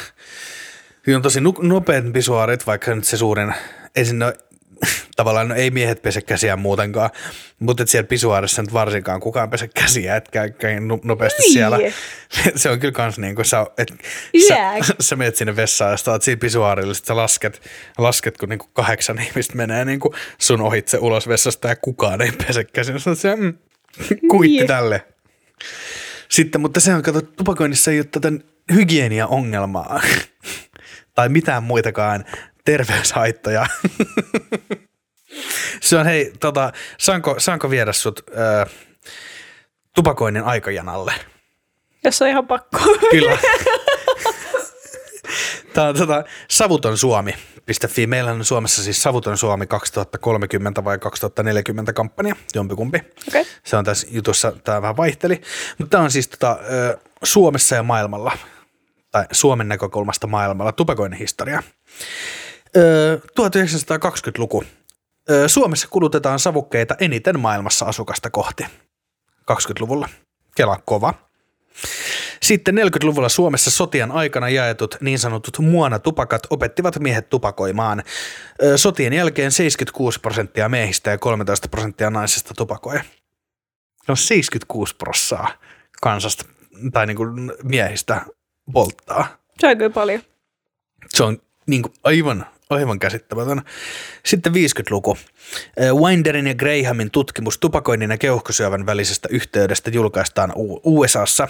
[1.07, 3.53] Hyvin on tosi nu- nopeat pisuaarit, vaikka nyt se suurin,
[3.95, 4.37] ei sinne ole-
[5.15, 7.09] tavallaan no ei miehet pese käsiä muutenkaan,
[7.59, 11.77] mutta et siellä pisuaarissa nyt varsinkaan kukaan pese käsiä, et käy, käy no- nopeasti siellä.
[12.55, 13.93] Se on kyllä kans niin kuin sä, et,
[14.47, 17.61] sä, sä menet sinne vessaan ja sä oot siinä pisuaarilla, sit sä lasket,
[17.97, 22.63] lasket kun niinku kahdeksan ihmistä menee niinku sun ohitse ulos vessasta ja kukaan ei pese
[22.63, 22.99] käsiä.
[22.99, 23.53] Sä siellä, mm,
[24.31, 24.67] kuitti Hyi.
[24.67, 25.05] tälle.
[26.29, 28.31] Sitten, mutta se on, kato, tupakoinnissa ei ole tätä
[28.73, 30.01] hygienia-ongelmaa
[31.15, 32.25] tai mitään muitakaan
[32.65, 33.65] terveyshaittoja.
[35.81, 38.65] se on, hei, tota, saanko, saanko viedä sut ö,
[39.95, 41.13] tupakoinnin aikajanalle?
[42.03, 42.79] Jos on ihan pakko.
[43.11, 43.37] Kyllä.
[45.73, 48.07] Tämä on tota, Savuton Suomi.fi.
[48.07, 53.01] Meillä on Suomessa siis Savuton Suomi 2030 vai 2040 kampanja, jompikumpi.
[53.27, 53.45] Okei.
[53.63, 55.41] Se on tässä jutussa, tämä vähän vaihteli.
[55.77, 56.59] Mutta tämä on siis tota,
[57.23, 58.37] Suomessa ja maailmalla,
[59.11, 61.63] tai Suomen näkökulmasta maailmalla, tupakoinnin historia.
[62.77, 64.63] Ö, 1920-luku.
[65.29, 68.65] Ö, Suomessa kulutetaan savukkeita eniten maailmassa asukasta kohti.
[69.51, 70.09] 20-luvulla.
[70.55, 71.13] Kela kova.
[72.41, 78.03] Sitten 40-luvulla Suomessa sotien aikana jaetut niin sanotut muona-tupakat opettivat miehet tupakoimaan.
[78.75, 82.99] Sotien jälkeen 76 prosenttia miehistä ja 13 prosenttia naisista tupakoi.
[84.07, 85.47] No 76 prossaa
[86.01, 86.45] kansasta
[86.93, 88.21] tai niin kuin miehistä
[88.73, 89.37] polttaa.
[89.59, 90.21] Se on kyllä paljon.
[91.09, 93.61] Se on niin kuin aivan, aivan käsittämätön.
[94.25, 95.17] Sitten 50-luku.
[95.81, 100.53] Ö, Winderin ja Grahamin tutkimus tupakoinnin ja keuhkosyövän välisestä yhteydestä julkaistaan
[100.83, 101.47] USAssa.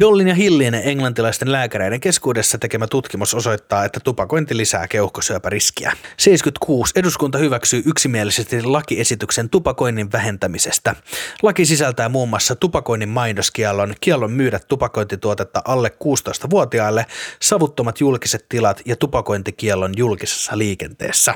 [0.00, 5.92] Dollin ja Hillin englantilaisten lääkäreiden keskuudessa tekemä tutkimus osoittaa, että tupakointi lisää keuhkosyöpäriskiä.
[6.16, 6.92] 76.
[6.96, 10.96] Eduskunta hyväksyy yksimielisesti lakiesityksen tupakoinnin vähentämisestä.
[11.42, 17.06] Laki sisältää muun muassa tupakoinnin mainoskiellon, kiellon myydä tupakointituotetta alle 16-vuotiaille,
[17.40, 21.34] savuttomat julkiset tilat ja tupakointikiellon julkisessa liikenteessä.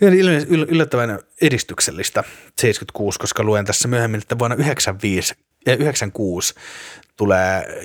[0.00, 2.24] Yl- yl- yllättävän edistyksellistä
[2.58, 5.34] 76, koska luen tässä myöhemmin, että vuonna 95,
[5.66, 6.54] eh, 96
[7.16, 7.82] tulee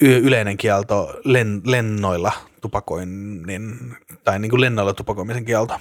[0.00, 5.80] yleinen kielto len- lennoilla tupakoinnin, tai niin kuin lennoilla tupakoimisen kielto.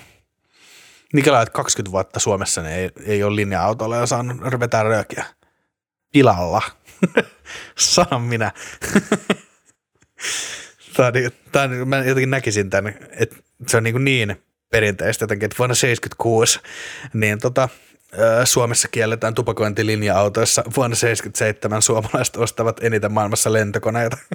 [1.13, 5.25] Nikelä, että 20 vuotta Suomessa ne ei, ei ole linja-autolla ja saanut vetää röökiä.
[6.11, 6.61] Pilalla.
[7.77, 8.51] Sanon minä.
[10.95, 13.35] Tämä on, niin- tämä on, mä jotenkin näkisin tämän, että
[13.67, 16.59] se on niin, niin perinteistä jotenkin, että vuonna 76
[17.13, 17.69] niin tota,
[18.43, 20.63] Suomessa kielletään tupakointi linja-autoissa.
[20.75, 24.17] Vuonna 77 suomalaiset ostavat eniten maailmassa lentokoneita.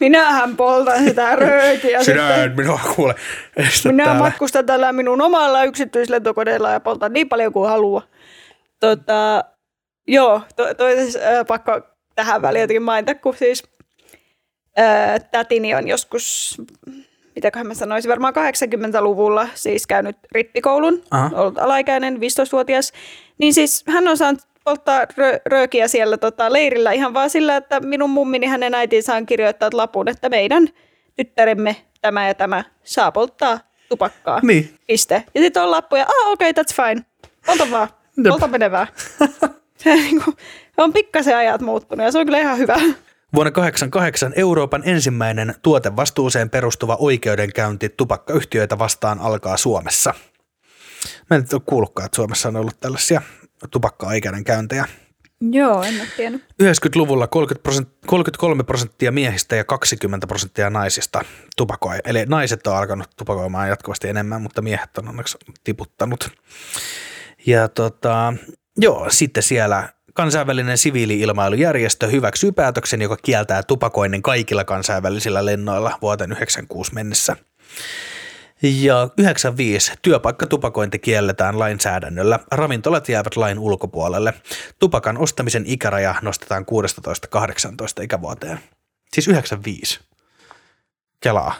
[0.00, 3.14] Minähän poltan sitä röökiä Sinä et minua kuule.
[3.56, 4.22] Estä Minä täällä.
[4.22, 8.02] matkustan tällä minun omalla yksityislentokoneella ja poltan niin paljon kuin haluaa.
[8.80, 9.44] Tota,
[10.08, 11.80] joo, to, toisessa äh, pakko
[12.14, 13.62] tähän väliin jotenkin mainita, kun siis
[14.78, 16.56] äh, tätini on joskus,
[17.36, 21.30] mitäköhän mä sanoisin, varmaan 80-luvulla siis käynyt rippikoulun, Aha.
[21.40, 22.92] ollut alaikäinen, 15-vuotias,
[23.38, 27.80] niin siis hän on saanut polttaa rö- röökiä siellä tota, leirillä ihan vaan sillä, että
[27.80, 30.68] minun mummini hänen äitinsä on kirjoittanut lapun, että meidän
[31.16, 34.40] tyttäremme tämä ja tämä saa polttaa tupakkaa.
[34.42, 34.74] Niin.
[34.86, 35.24] Piste.
[35.34, 37.04] Ja sitten on lappu ja, ah okei, okay, that's fine.
[37.46, 37.88] Polta vaan.
[38.28, 38.86] Polta menevää.
[39.76, 40.34] Se niinku,
[40.76, 42.76] on pikkasen ajat muuttunut ja se on kyllä ihan hyvä.
[43.36, 50.14] Vuonna 1988 Euroopan ensimmäinen tuotevastuuseen perustuva oikeudenkäynti tupakkayhtiöitä vastaan alkaa Suomessa.
[51.30, 53.22] Mä en ole kuullutkaan, että Suomessa on ollut tällaisia
[53.70, 54.84] tupakka-oikeudenkäyntejä.
[55.40, 56.42] Joo, en ole tiennyt.
[56.62, 61.24] 90-luvulla 30 prosent, 33 prosenttia miehistä ja 20 prosenttia naisista
[61.56, 61.98] tupakoi.
[62.04, 66.30] Eli naiset on alkanut tupakoimaan jatkuvasti enemmän, mutta miehet on onneksi tiputtanut.
[67.46, 68.34] Ja tota,
[68.76, 76.94] joo, sitten siellä kansainvälinen siviili-ilmailujärjestö hyväksyy päätöksen, joka kieltää tupakoinnin kaikilla kansainvälisillä lennoilla vuoteen 96
[76.94, 77.36] mennessä.
[78.62, 82.38] Ja 95 työpaikkatupakointi kielletään lainsäädännöllä.
[82.52, 84.34] Ravintolat jäävät lain ulkopuolelle.
[84.78, 86.66] Tupakan ostamisen ikäraja nostetaan
[88.00, 88.60] 16-18 ikävuoteen.
[89.12, 90.00] Siis 95.
[91.20, 91.54] Kelaa.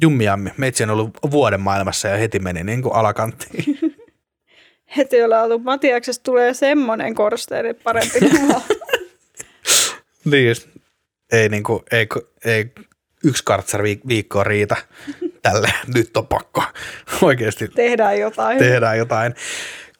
[0.00, 0.50] Jummiammi.
[0.56, 3.78] Meitsi on ollut vuoden maailmassa ja heti meni niin kuin alakanttiin.
[4.96, 8.18] Heti ollaan oltu Matiaksesta tulee semmoinen korsteeni parempi.
[10.24, 10.56] niin.
[11.32, 12.06] Ei, niin kuin, ei,
[12.44, 12.72] ei
[13.24, 14.76] yksi kartsar viikkoa riitä
[15.42, 15.72] tälle.
[15.94, 16.62] Nyt on pakko
[17.22, 18.58] oikeasti Tehdään jotain.
[18.58, 19.34] tehdään jotain.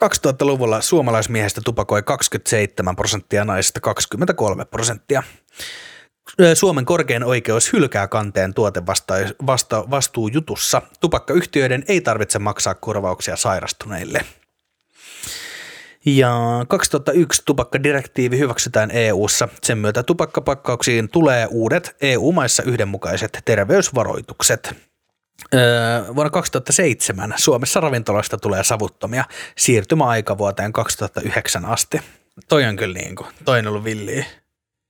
[0.05, 5.23] 2000-luvulla suomalaismiehistä tupakoi 27 prosenttia, naisista 23 prosenttia.
[6.55, 10.83] Suomen korkein oikeus hylkää kanteen tuotevastuujutussa.
[11.01, 14.25] Tupakkayhtiöiden ei tarvitse maksaa korvauksia sairastuneille.
[16.05, 19.49] Ja 2001 tupakkadirektiivi hyväksytään EU:ssa.
[19.63, 24.75] Sen myötä tupakkapakkauksiin tulee uudet EU-maissa yhdenmukaiset terveysvaroitukset.
[25.55, 29.25] Öö, vuonna 2007 Suomessa ravintoloista tulee savuttomia
[29.57, 32.01] siirtymäaika vuoteen 2009 asti.
[32.49, 34.25] Toi on kyllä niin kuin, toi on ollut villiä.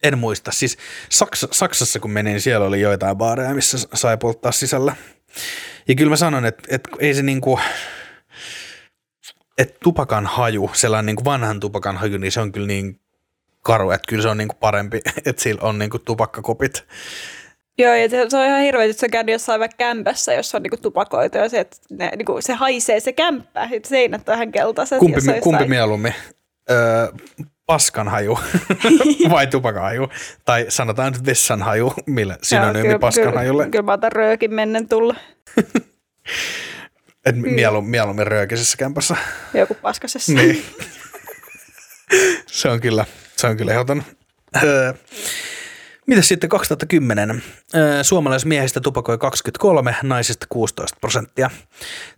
[0.02, 0.50] En muista.
[0.50, 4.96] Siis Saks, Saksassa kun menin, siellä oli joitain baareja, missä sai polttaa sisällä.
[5.88, 7.60] Ja kyllä mä sanon, että, että ei se niinku,
[9.58, 13.00] että tupakan haju, sellainen niinku vanhan tupakan haju, niin se on kyllä niin
[13.62, 16.84] karu, että kyllä se on niinku parempi, että sillä on niinku tupakkakopit.
[17.78, 20.76] Joo, ja se on ihan hirveä, että sä käynyt jossain vaikka kämpässä, jossa on niinku
[20.76, 24.98] tupakoitu ja se, että ne, niinku, se haisee se kämppä, että seinät on ihan keltaiset.
[24.98, 26.14] Kumpi, jos on kumpi jossain- mieluummin?
[26.70, 27.08] Öö,
[27.66, 28.38] paskanhaju
[29.30, 30.08] vai tupakanhaju?
[30.44, 33.62] Tai sanotaan nyt vessanhaju, millä synonyymi paskanhajulle.
[33.62, 35.14] Kyllä, kyllä mä otan röökin mennen tulla
[37.26, 39.16] Et mielu, mieluummin röökisessä kämpässä.
[39.54, 40.32] joku paskasessa.
[40.32, 40.64] Niin.
[42.46, 43.04] se on kyllä,
[43.36, 44.02] se on kyllä ehdoton.
[44.62, 44.92] Öö,
[46.06, 47.42] Mitäs sitten 2010?
[47.74, 51.50] Öö, Suomalaismiehistä tupakoi 23, naisista 16 prosenttia.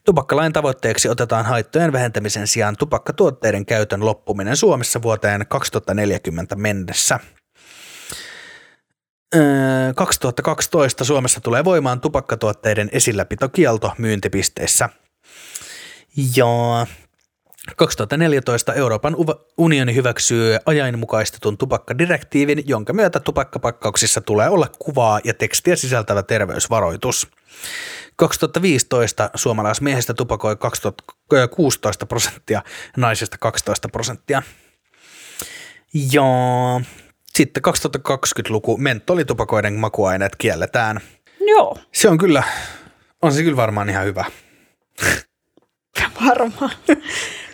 [0.04, 7.20] Tupakkalain tavoitteeksi otetaan haittojen vähentämisen sijaan tupakkatuotteiden käytön loppuminen Suomessa vuoteen 2040 mennessä.
[9.34, 14.88] Öö, 2012 Suomessa tulee voimaan tupakkatuotteiden esilläpitokielto myyntipisteissä.
[16.36, 16.46] Ja
[17.76, 19.16] 2014 Euroopan
[19.58, 27.28] unioni hyväksyy ajanmukaistetun tupakkadirektiivin, jonka myötä tupakkapakkauksissa tulee olla kuvaa ja tekstiä sisältävä terveysvaroitus.
[28.16, 32.62] 2015 suomalaismiehistä tupakoi 2016 prosenttia,
[32.96, 34.42] naisista 12 prosenttia.
[36.12, 36.24] Ja
[37.36, 41.00] sitten 2020-luku mentolitupakoiden makuaineet kielletään.
[41.40, 42.42] Joo, Se on kyllä,
[43.22, 44.24] on se kyllä varmaan ihan hyvä.
[46.28, 46.70] varmaan.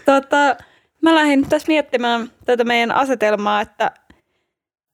[0.05, 0.57] tota,
[1.03, 3.91] mä lähdin tässä miettimään tätä meidän asetelmaa, että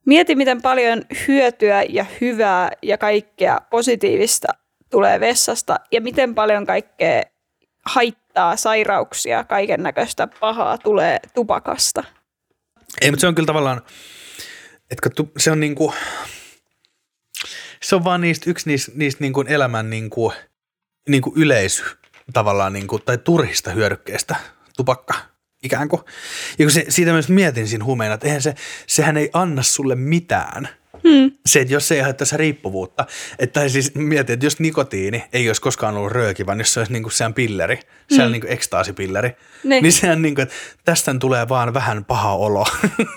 [0.07, 4.49] mieti miten paljon hyötyä ja hyvää ja kaikkea positiivista
[4.91, 7.22] tulee vessasta ja miten paljon kaikkea
[7.87, 12.05] haittaa, sairauksia, kaiken näköistä pahaa tulee tupakasta.
[13.01, 13.82] Ei, mutta se on kyllä tavallaan,
[15.14, 15.95] tu- se on niinku,
[17.82, 20.32] se on vaan niistä, yksi niistä, niistä niinku elämän niinku,
[21.09, 21.84] niinku yleis
[22.32, 24.37] tavallaan niinku, tai turhista hyödykkeistä,
[24.76, 25.14] tupakka
[25.62, 26.03] ikään kuin.
[26.59, 28.55] Ja kun se, siitä myös mietin siinä huumeina, että eihän se,
[28.87, 30.68] sehän ei anna sulle mitään.
[31.09, 31.30] Hmm.
[31.46, 33.07] Se, että jos se ei aiheuttaisi riippuvuutta,
[33.38, 36.92] että siis mietin, että jos nikotiini ei olisi koskaan ollut rööki, vaan jos se olisi
[36.92, 37.80] niinku sehän pilleri,
[38.11, 38.32] sehän mm.
[38.32, 39.30] niinku ekstaasipilleri,
[39.64, 39.82] Niin.
[39.82, 40.54] niin sehän niinku, että
[40.84, 42.66] tästä tulee vaan vähän paha olo.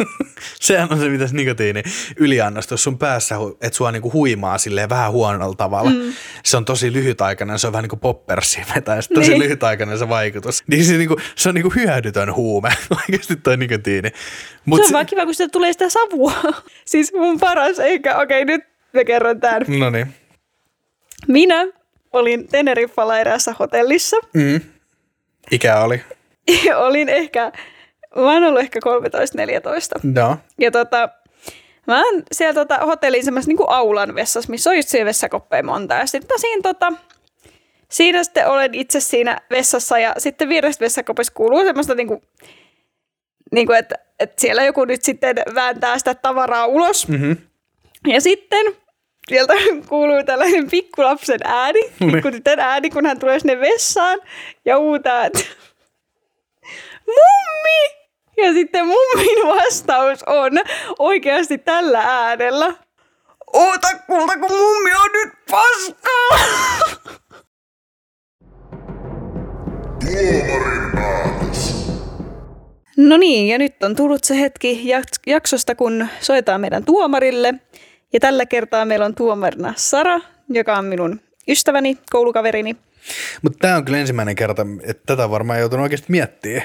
[0.61, 1.83] sehän on se, mitä se nikotiini
[2.17, 5.89] yliannostus sun päässä, että sua niinku huimaa silleen vähän huonolla tavalla.
[5.89, 6.13] Mm.
[6.45, 9.29] Se on tosi lyhytaikainen, se on vähän niin kuin poppersi vetää, tosi Niin.
[9.29, 9.39] niin.
[9.43, 10.63] lyhytaikainen se vaikutus.
[10.67, 12.69] Niin se, niinku, se on niinku hyödytön huume,
[13.01, 14.11] oikeasti toi nikotiini.
[14.65, 16.33] Mut se on vaan kiva, kun siitä tulee sitä savua.
[16.85, 18.61] siis mun paras, eikä, okei nyt
[18.93, 19.65] mä kerron tämän.
[19.79, 20.13] No niin.
[21.27, 21.67] Minä
[22.13, 24.17] olin Teneriffalla eräässä hotellissa.
[24.33, 24.61] Mm.
[25.51, 26.01] Ikä oli.
[26.75, 27.51] olin ehkä,
[28.15, 29.99] mä oon ollut ehkä 13-14.
[30.03, 30.37] No.
[30.59, 31.09] Ja tota,
[31.89, 35.93] mä oon siellä tota, hotellin semmoisessa niinku aulan vessassa, missä on just siellä vessakoppeja monta.
[35.93, 36.93] Ja sitten siinä, tota,
[37.89, 42.21] siinä sitten olen itse siinä vessassa ja sitten vierestä vessakopissa kuuluu semmoista niinku,
[43.51, 47.07] niinku että, että siellä joku nyt sitten vääntää sitä tavaraa ulos.
[47.07, 47.37] Mm-hmm.
[48.07, 48.65] Ja sitten
[49.29, 49.53] sieltä
[49.87, 51.81] kuuluu tällainen pikkulapsen ääni,
[52.13, 54.19] pikkutytön ääni, kun hän tulee sinne vessaan
[54.65, 55.39] ja huutaa, että
[57.07, 57.98] mummi!
[58.45, 60.51] Ja sitten mummin vastaus on
[60.99, 62.73] oikeasti tällä äänellä.
[63.53, 66.47] Oota kulta, kun mummi on nyt paskaa!
[69.99, 71.89] Tuomarin päätös.
[72.97, 77.53] No niin, ja nyt on tullut se hetki jak- jaksosta, kun soitaan meidän tuomarille.
[78.13, 80.19] Ja tällä kertaa meillä on tuomarina Sara,
[80.49, 82.75] joka on minun ystäväni, koulukaverini.
[83.41, 86.61] Mutta tämä on kyllä ensimmäinen kerta, että tätä varmaan joutunut oikeasti miettimään,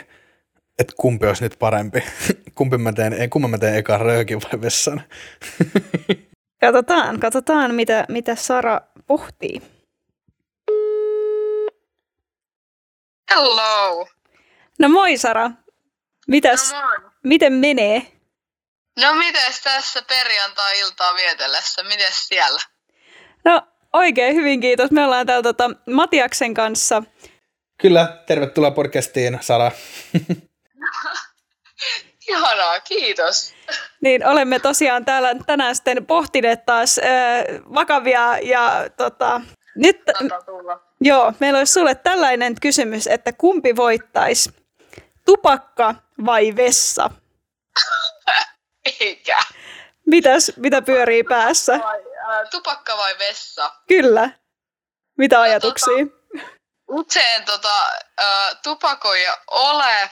[0.79, 2.05] että kumpi olisi nyt parempi.
[2.59, 5.03] kumpi mä teen, kumman mä teen ekan röökin vai vessan.
[6.61, 9.62] Katsotaan, katsotaan mitä, mitä Sara pohtii.
[13.35, 14.07] Hello.
[14.79, 15.51] No moi Sara,
[16.29, 17.11] mitäs, No moi.
[17.25, 18.03] miten menee?
[19.01, 21.83] No mites tässä perjantai-iltaa vietellessä?
[21.83, 22.61] Mites siellä?
[23.45, 23.62] No
[23.93, 24.91] oikein hyvin kiitos.
[24.91, 27.03] Me ollaan täällä tota, Matiaksen kanssa.
[27.83, 29.70] Kyllä, tervetuloa podcastiin, Sara.
[32.28, 33.55] Ihanaa, kiitos.
[34.01, 39.41] niin olemme tosiaan täällä tänään sitten pohtineet taas äh, vakavia ja tota,
[39.76, 40.03] nyt,
[41.01, 44.51] joo, meillä olisi sulle tällainen kysymys, että kumpi voittaisi,
[45.26, 45.95] tupakka
[46.26, 47.11] vai vessa?
[49.01, 49.39] Eikä.
[50.07, 51.72] Mitäs, mitä pyörii päässä?
[51.78, 53.72] Vai, ää, tupakka vai vessa?
[53.89, 54.30] Kyllä.
[55.18, 56.07] Mitä ajatuksia?
[56.89, 57.87] Usein tota,
[58.18, 60.11] ää, tupakoja ole.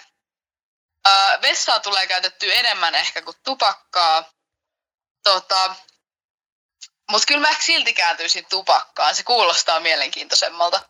[1.04, 4.32] Ää, vessaa tulee käytettyä enemmän ehkä kuin tupakkaa.
[5.24, 5.74] Tota,
[7.10, 9.14] mutta kyllä mä ehkä silti kääntyisin tupakkaan.
[9.14, 10.80] Se kuulostaa mielenkiintoisemmalta.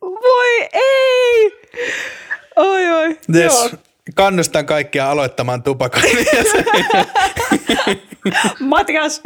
[0.00, 1.52] Voi ei!
[2.56, 3.18] Oi oi.
[3.34, 3.52] Yes.
[3.54, 3.70] Joo.
[4.14, 6.26] Kannustan kaikkia aloittamaan tupakoinnin.
[8.60, 9.20] Matias.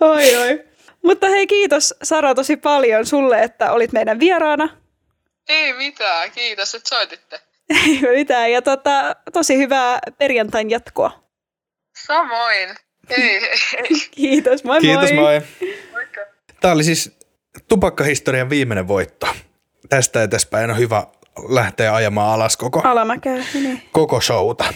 [0.00, 0.64] Oi oi.
[1.02, 4.68] Mutta hei kiitos Sara tosi paljon sulle, että olit meidän vieraana.
[5.48, 7.40] Ei mitään, kiitos, että soititte.
[7.70, 8.52] Ei mitään.
[8.52, 11.24] Ja tota, tosi hyvää perjantain jatkoa.
[12.06, 12.68] Samoin.
[13.08, 13.40] Ei, ei,
[13.76, 14.08] ei.
[14.10, 15.40] Kiitos, moi Kiitos, moi.
[15.92, 16.20] Moikka.
[16.60, 17.18] Tämä oli siis
[17.68, 19.26] tupakkahistorian viimeinen voitto.
[19.88, 21.06] Tästä eteenpäin on hyvä
[21.48, 23.44] lähteä ajamaan alas koko, Alamäkeä.
[23.54, 23.82] Niin.
[23.92, 24.74] koko showta.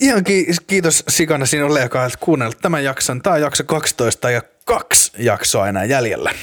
[0.00, 3.22] Ihan ki- kiitos Sikana sinulle, joka olet kuunnellut tämän jakson.
[3.22, 6.34] Tämä on jakso 12 ja kaksi jaksoa enää jäljellä.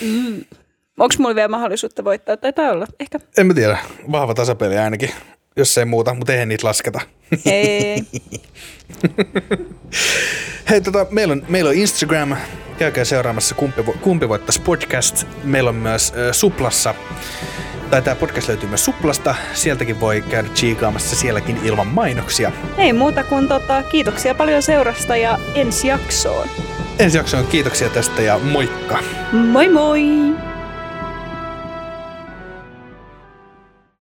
[1.00, 2.38] Onko mulla vielä mahdollisuutta voittaa?
[2.38, 2.88] Taitaa olla.
[3.00, 3.20] Ehkä.
[3.38, 3.78] En mä tiedä,
[4.12, 5.12] vahva tasapeli ainakin,
[5.60, 7.00] jos ei muuta, mutta eihän niitä lasketa.
[7.46, 8.04] Ei.
[10.70, 12.36] Hei, tota, meillä, on, meillä on Instagram,
[12.78, 15.28] käykää seuraamassa kumpi, kumpi voittaisi podcast.
[15.44, 16.96] Meillä on myös äh, Suplassa,
[17.90, 22.52] tai tämä podcast löytyy myös Suplasta, sieltäkin voi käydä chiikaamassa sielläkin ilman mainoksia.
[22.78, 26.48] Ei muuta kuin tota, kiitoksia paljon seurasta ja ensi jaksoon.
[27.00, 29.00] Ensi jaksoon kiitoksia tästä ja moikka!
[29.32, 30.02] Moi moi!